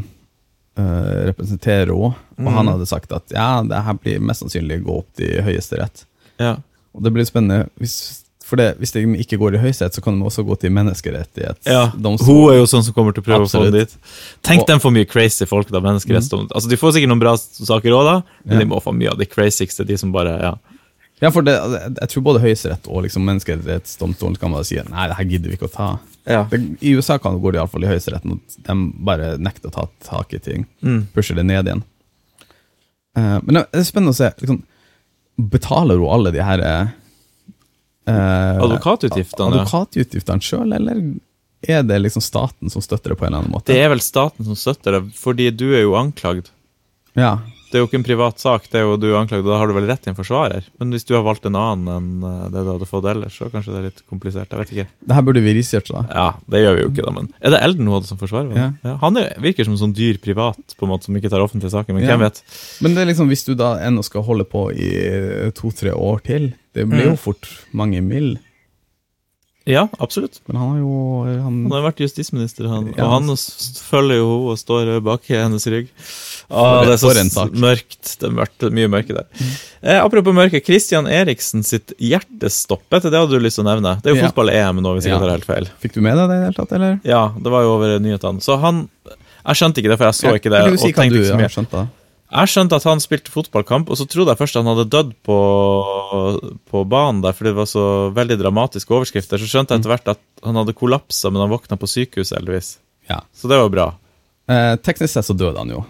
[0.78, 5.00] uh, representerer henne, og han hadde sagt at ja, det her blir mest sannsynlig gå
[5.00, 6.06] opp til Høyesterett.
[6.42, 6.56] Ja.
[6.96, 10.18] Og det blir spennende, hvis, for det, hvis de ikke går i Høyesterett, så kan
[10.18, 11.66] de også gå til menneskerettighetsdomstolen.
[11.66, 12.26] Ja.
[12.28, 13.97] Hun er jo sånn som kommer til å prøve å få dem dit.
[14.47, 15.80] Tenk Og- dem for mye crazy folk, da.
[15.80, 15.99] mm.
[16.55, 18.64] Altså, de får sikkert noen bra saker òg, da, men Ja.
[18.64, 19.84] de må få mye av de crazyste.
[19.86, 20.55] De som bare Ja.
[21.22, 21.55] Ja, for det,
[21.99, 25.49] jeg tror både Høyesterett og liksom menneskerettighetsdomstolen kan bare si at nei, det her gidder
[25.49, 25.99] vi ikke å ta.
[26.26, 29.88] Det, I USA kan det gå iallfall i Høyesteretten, og de bare nekter å ta
[30.05, 30.66] tak i ting.
[30.84, 31.07] Mm.
[31.14, 31.82] Pusher det ned igjen.
[33.16, 34.28] Uh, men det er spennende å se.
[34.42, 34.62] Liksom,
[35.40, 36.61] betaler hun alle de her
[38.07, 39.62] eh, Advokatutgiftene.
[39.62, 41.00] Advokatutgiftene sjøl, eller
[41.66, 43.72] er det liksom staten som støtter det på en eller annen måte?
[43.72, 46.52] Det er vel staten som støtter det, fordi du er jo anklagd.
[47.16, 47.38] Ja.
[47.66, 49.57] Det er jo ikke en privat sak, det er jo du er anklagd, og da
[49.59, 50.68] har du vel rett til en forsvarer.
[50.78, 53.48] Men hvis du har valgt en annen enn eh, det du hadde fått ellers, så
[53.50, 54.52] kanskje det er litt komplisert.
[54.54, 54.84] Jeg vet ikke.
[55.11, 56.04] Det her burde vi researche, da.
[56.14, 58.52] Ja, det gjør vi jo ikke, da, men Er det Elden hadde som forsvarer?
[58.54, 58.68] Ja.
[58.86, 58.94] Ja.
[59.02, 61.74] Han er, virker som en sånn dyr privat, på en måte, som ikke tar offentlige
[61.74, 62.14] saker, men Ja.
[62.14, 62.38] hvem vet?
[62.86, 64.92] Men det er liksom, hvis du da ennå skal holde på i
[65.59, 67.22] to-tre år til, det blir jo Mm.
[67.24, 68.37] fort mange mill.
[69.66, 70.39] Ja, absolutt.
[70.47, 72.93] Men han har jo han, Han har vært justisminister, han.
[72.95, 75.89] Ja, og han følger jo henne og står bak hennes rygg.
[76.49, 77.11] Ah, det er så
[77.51, 78.12] mørkt.
[78.20, 79.27] Det er mye mørke der.
[79.83, 83.97] Eh, apropos mørke, Christian Eriksen sitt hjertestoppet, det hadde du lyst til å nevne.
[84.03, 84.31] Det er jo Ja.
[84.31, 85.18] fotball-EM nå, hvis jeg Ja.
[85.18, 85.66] tar helt feil.
[85.83, 87.01] Fikk du med deg det i det hele tatt, eller?
[87.03, 88.41] Ja, det var jo over nyhetene.
[88.41, 88.89] Så han
[89.47, 90.59] Jeg skjønte ikke det, for jeg så ikke det.
[90.62, 91.89] Jeg, jeg si og tenkte ikke så mye.
[92.33, 95.37] Jeg skjønte at han spilte fotballkamp, og så trodde jeg først han hadde dødd på,
[96.70, 97.85] på banen der, fordi det var så
[98.16, 99.39] veldig dramatiske overskrifter.
[99.39, 102.72] Så skjønte jeg etter hvert at han hadde kollapsa, men han våkna på sykehuset, heldigvis.
[103.11, 103.20] Ja.
[103.37, 103.87] Så det var bra.
[104.51, 105.85] Eh, teknisk sett så døde han jo,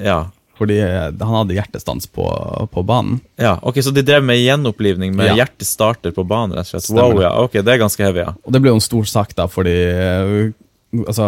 [0.00, 0.22] Ja.
[0.58, 2.24] fordi eh, han hadde hjertestans på,
[2.72, 3.20] på banen.
[3.40, 3.58] ja.
[3.62, 5.38] Ok, så de drev med gjenopplivning med Ja.
[5.44, 6.88] hjertestarter på banen, rett og slett.
[6.88, 7.32] Stemmer Wow, ja.
[7.44, 8.34] Ok, det er ganske heavy, ja.
[8.44, 10.52] Og det ble jo en stor sak, da, fordi eh,
[11.02, 11.26] altså,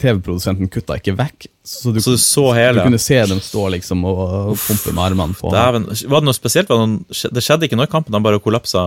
[0.00, 1.46] TV-produsenten kutta ikke vekk.
[1.70, 5.36] Så du, Så du så du kunne se dem stå liksom og pumpe med armene
[5.38, 5.86] på Dæven.
[5.92, 6.68] Var det noe spesielt?
[6.70, 8.82] Det, noen, det skjedde ikke noe i kampen, han bare kollapsa?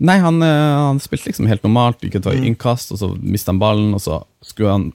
[0.00, 2.46] Nei, han, eh, han spilte liksom helt normalt, gikk ta Mm.
[2.52, 4.92] innkast, og så mista han ballen, og så skulle han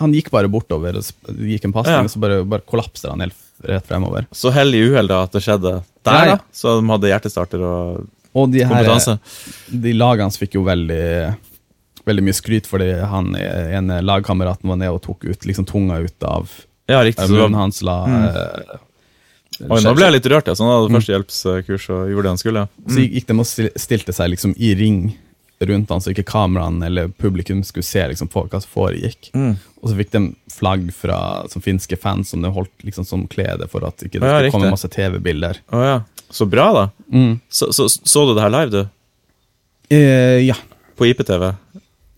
[0.00, 0.94] Han gikk bare bortover,
[1.36, 2.02] gikk en pasning, Ja.
[2.04, 3.36] og så bare, bare kollapser han helt
[3.68, 4.24] rett fremover.
[4.32, 6.38] Så hell i uhell da at det skjedde der, Ja, ja.
[6.54, 9.18] Så de hadde hjertestarter og Og de her.
[9.68, 11.36] De lagene fikk jo veldig
[12.10, 16.26] Veldig mye skryt fordi han ene lagkameraten var nede og tok ut liksom tunga ut
[16.26, 16.50] av
[16.90, 17.22] Ja, riktig.
[17.22, 17.82] av munnen hans.
[17.86, 18.24] La, Mm.
[18.24, 18.78] eh,
[19.70, 20.54] oi, nå ble jeg litt rørt, ja.
[20.54, 20.96] Så han hadde Mm.
[20.98, 22.60] førstehjelpskurs og gjorde det han skulle.
[22.64, 22.94] ja.
[22.94, 23.46] Så gikk de og
[23.78, 25.16] stilte seg liksom i ring
[25.60, 29.30] rundt han, så ikke kameraene eller publikum skulle se liksom på hva som foregikk.
[29.34, 29.58] Mm.
[29.82, 33.68] Og så fikk de flagg fra som finske fans som de holdt liksom som klede
[33.68, 34.52] for at ikke det Ja, skulle riktig.
[34.56, 35.56] komme masse TV-bilder.
[35.70, 36.00] Oh, ja.
[36.32, 36.90] Så bra, da.
[37.50, 38.88] Så, så, så du det her live, du?
[39.94, 40.54] Eh, ja.
[40.96, 41.54] På IPTV?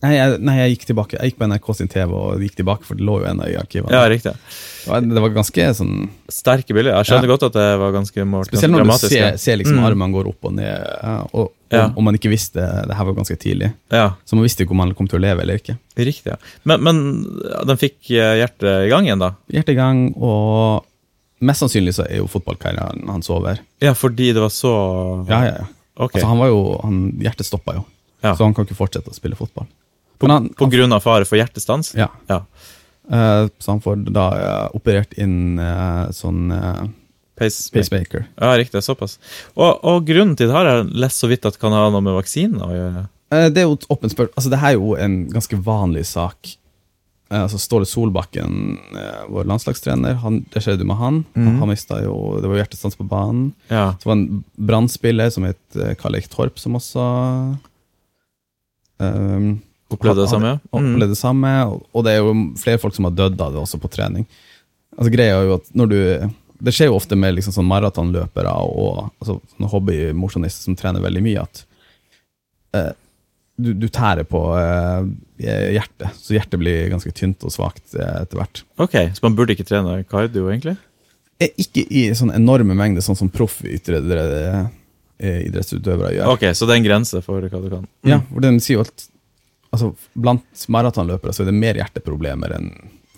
[0.02, 1.14] Nei jeg, nei, jeg gikk tilbake.
[1.14, 3.54] Jeg gikk på NRK sin TV og gikk tilbake, for det lå jo ennå i
[3.54, 3.92] arkivene.
[3.94, 4.32] Ja, riktig.
[4.34, 6.96] Det var- Det var ganske sånn Sterke bilder.
[6.98, 7.36] Jeg skjønner Ja.
[7.36, 8.46] godt at det var ganske målt.
[8.50, 9.84] Spesielt når du ser, ser liksom Mm.
[9.86, 11.86] armene går opp og ned, og, og, Ja.
[11.96, 13.72] og man ikke visste det her var ganske tidlig.
[13.92, 15.78] Ja, Så man visste ikke om man kom til å leve eller ikke.
[15.96, 16.26] riktig.
[16.26, 16.36] ja.
[16.64, 16.96] Men, men
[17.66, 19.34] den fikk eh, hjertet i gang igjen, da?
[19.52, 20.84] Hjertet i gang, og
[21.40, 23.56] mest sannsynlig så er jo fotballkarrieren hans over.
[23.80, 25.64] Ja, fordi det var så Ja, ja, ja.
[25.96, 26.20] Okay.
[26.20, 27.84] Altså, han var jo, han, hjertet stoppa jo,
[28.24, 28.34] Ja.
[28.34, 29.66] så han kan ikke fortsette å spille fotball.
[30.22, 31.92] På, han, på grunn av fare for hjertestans?
[31.98, 32.44] ja, Ja.
[33.12, 36.84] Uh, så han får da uh, operert inn uh, sånn eh,
[37.36, 38.28] Pace Pacemaker.
[38.38, 38.82] Ja, riktig.
[38.86, 39.18] Såpass.
[39.56, 42.14] Og, og grunnen til det har jeg lest så vidt at kan ha noe med
[42.14, 43.04] vaksinen å gjøre.
[43.50, 44.34] Det er jo et åpent spørsmål.
[44.36, 46.52] Altså, det her er jo en ganske vanlig sak.
[47.32, 48.76] Altså, Ståle Solbakken,
[49.32, 51.22] vår landslagstrener, han, det skjedde jo med han.
[51.32, 51.48] Mm.
[51.62, 52.14] Han mista jo
[52.44, 53.48] Det var hjertestans på banen.
[53.72, 53.94] Ja.
[53.96, 57.08] Så var det en brannspiller som het Karl Eik Torp, som også
[59.00, 59.54] um,
[59.96, 60.54] Opplevde det samme?
[60.54, 60.78] ja.
[60.78, 60.94] Mm.
[60.94, 61.52] opplevde det samme.
[61.92, 64.26] Og, det er jo flere folk som har dødd av det også på trening.
[64.96, 65.98] Altså Greia er jo at når du
[66.62, 71.22] Det skjer jo ofte med liksom sånn maratonløpere og altså, sånne hobbymosjonister som trener veldig
[71.24, 71.64] mye, at
[72.78, 72.92] eh,
[73.58, 75.08] du, du tærer på eh,
[75.74, 76.20] hjertet.
[76.22, 78.62] Så hjertet blir ganske tynt og svakt eh, etter hvert.
[78.78, 80.76] Ok, så man burde ikke trene kardio, egentlig?
[81.42, 86.26] Eh, Ikke i sånn enorme mengder, sånn som proff proffidrettsutøvere gjør.
[86.34, 87.84] Ok, så det er en grense for hva du kan.
[88.04, 88.10] Mm.
[88.12, 88.98] Ja, for den sier jo at
[89.72, 92.70] altså, blant maratonløpere så er det mer hjerteproblemer enn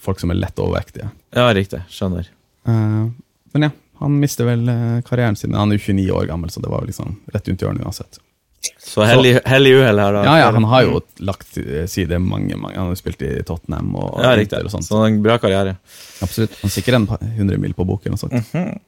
[0.04, 1.08] folk som er lett overvektige.
[1.34, 1.80] Ja, riktig.
[1.92, 2.28] Skjønner.
[2.68, 3.08] Uh,
[3.54, 3.70] men ja,
[4.02, 5.54] han mister vel eh, karrieren sin.
[5.56, 8.18] Han er jo 29 år gammel, så det var liksom rett rundt hjørnet uansett.
[8.80, 10.24] Så hell i uhell her, da.
[10.24, 13.30] Ja, ja, han har jo lagt til side mange, mange Han har jo spilt i
[13.46, 14.60] Tottenham og, Ja, riktig.
[14.64, 14.86] Og sånt.
[14.88, 15.76] Så en bra karriere.
[16.24, 16.56] Absolutt.
[16.62, 18.84] Han sikrer en pa- 100 mil på boken eller noe sånt.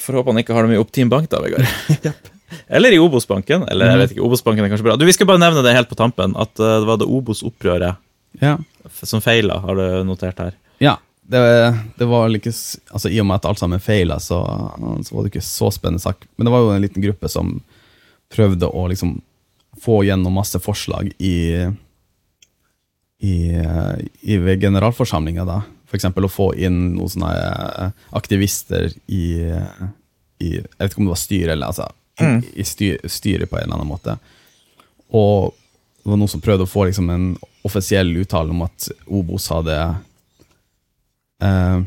[0.00, 1.66] Får håpe han ikke har det mye Optim Bank, da, Vegard.
[2.68, 3.64] Eller i Obos-banken.
[3.70, 4.96] Eller jeg vet ikke, Obos-banken er kanskje bra.
[5.00, 7.96] Du, Vi skal bare nevne det helt på tampen, at eh, det var det Obos-opprøret
[8.40, 8.56] Ja.
[9.02, 10.52] som feila, har du notert her.
[10.80, 10.96] ja.
[11.30, 11.38] Det,
[11.94, 12.50] det var vel ikke
[12.90, 14.40] Altså I og med at alt sammen feila, så,
[15.06, 16.24] så var det ikke så spennende sak.
[16.34, 17.52] Men det var jo en liten gruppe som
[18.34, 19.12] prøvde å liksom
[19.78, 21.36] få gjennom masse forslag i,
[23.22, 23.34] i,
[24.26, 25.60] i ved generalforsamlinga, da.
[25.94, 29.22] Eksempel å få inn noen sånne eh, aktivister i,
[30.42, 31.86] i Jeg vet ikke om det var styret eller altså,
[32.20, 32.42] Mm.
[32.54, 34.18] i styr, styret på en eller annen måte.
[35.12, 35.54] Og
[36.04, 39.76] det var noen som prøvde å få liksom, en offisiell uttale om at Obos hadde
[41.42, 41.80] eh,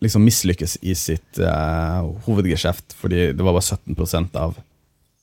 [0.00, 3.62] liksom mislykkes i sitt eh, hovedgeskjeft, fordi det var bare
[3.96, 4.58] 17 av,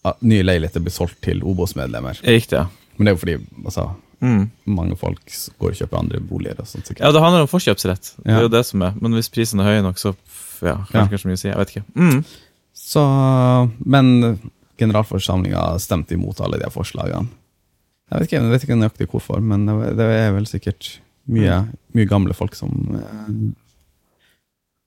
[0.06, 2.20] av nye leiligheter ble solgt til Obos-medlemmer.
[2.26, 2.66] Riktig.
[2.97, 3.91] Men det er jo fordi altså,
[4.24, 4.45] Mm.
[4.72, 5.20] mange folk
[5.60, 6.56] går og kjøper andre boliger.
[6.62, 6.88] og sånt.
[6.88, 7.03] sikkert.
[7.03, 8.14] Ja, det handler om forkjøpsrett.
[8.24, 8.93] Det er jo det som er.
[9.01, 10.16] Men hvis prisen er høy nok, så
[10.64, 11.08] ja, kanskje Ja.
[11.12, 11.47] kanskje mye å si.
[11.49, 11.84] Jeg vet ikke.
[11.95, 12.24] Mm.
[12.86, 13.01] Så,
[13.79, 14.38] men
[14.77, 17.31] generalforsamlinga stemte imot alle de forslagene.
[18.11, 19.65] Jeg vet ikke, jeg vet ikke nøyaktig hvorfor, men
[19.97, 20.91] det er vel sikkert
[21.33, 21.63] mye,
[21.97, 22.69] mye gamle folk som,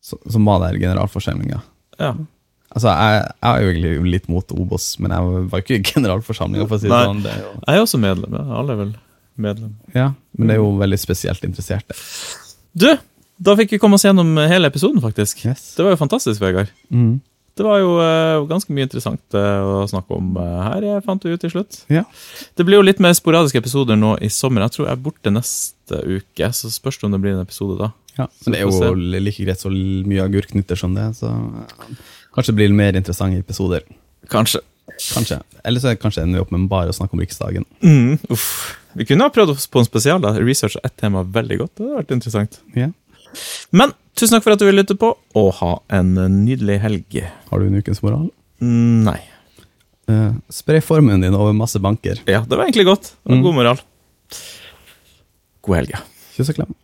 [0.06, 1.58] som, var der i generalforsamlinga.
[1.98, 2.12] Ja.
[2.68, 6.68] Altså, jeg, jeg er jo egentlig litt mot Obos, men jeg var ikke i generalforsamlinga,
[6.68, 7.24] for å si det sånn.
[7.24, 8.36] Det er jo, Jeg er også medlem.
[8.38, 8.44] ja.
[8.60, 8.92] Alle er vel
[9.48, 9.72] medlem.
[9.94, 11.98] ja, men det er jo veldig spesielt interesserte.
[12.78, 12.86] Du,
[13.42, 15.42] da fikk vi komme oss gjennom hele episoden, faktisk.
[15.48, 15.72] Yes.
[15.74, 16.70] Det var jo fantastisk, Vegard.
[16.94, 17.16] Mm.
[17.58, 21.26] Det var jo uh, ganske mye interessant uh, å snakke om uh, her, jeg fant
[21.26, 21.80] vi ut til slutt.
[21.92, 22.04] Ja.
[22.58, 24.66] Det blir jo litt mer sporadiske episoder nå i sommer.
[24.68, 27.80] Jeg tror jeg er borte neste uke, så spørs det om det blir en episode
[27.80, 27.92] da.
[28.20, 28.28] ja.
[28.46, 31.34] Men det er jo like greit så mye agurknytter som det, så
[32.34, 33.86] kanskje det blir mer interessante episoder.
[34.30, 34.62] Kanskje.
[35.14, 35.40] Kanskje.
[35.64, 37.66] Eller så kanskje ender vi opp med bare å snakke om Riksdagen.
[37.84, 38.76] Mm, uff.
[38.98, 40.22] Vi kunne ha prøvd oss på en spesial.
[40.22, 40.32] da.
[40.38, 41.74] Researcha ett tema veldig godt.
[41.76, 42.60] Det hadde vært interessant.
[42.74, 42.90] Ja.
[43.72, 46.14] Men tusen takk for at du ville lytte på, og ha en
[46.44, 47.18] nydelig helg.
[47.50, 48.28] Har du en ukens moral?
[48.60, 49.20] Mm, Nei.
[50.08, 52.22] Uh, spre formuen din over masse banker.
[52.26, 53.10] Ja, det var egentlig godt.
[53.22, 53.42] Det var Mm.
[53.44, 53.80] God moral.
[55.62, 55.90] God helg.
[55.92, 56.00] ja.
[56.36, 56.74] Kyss og klem.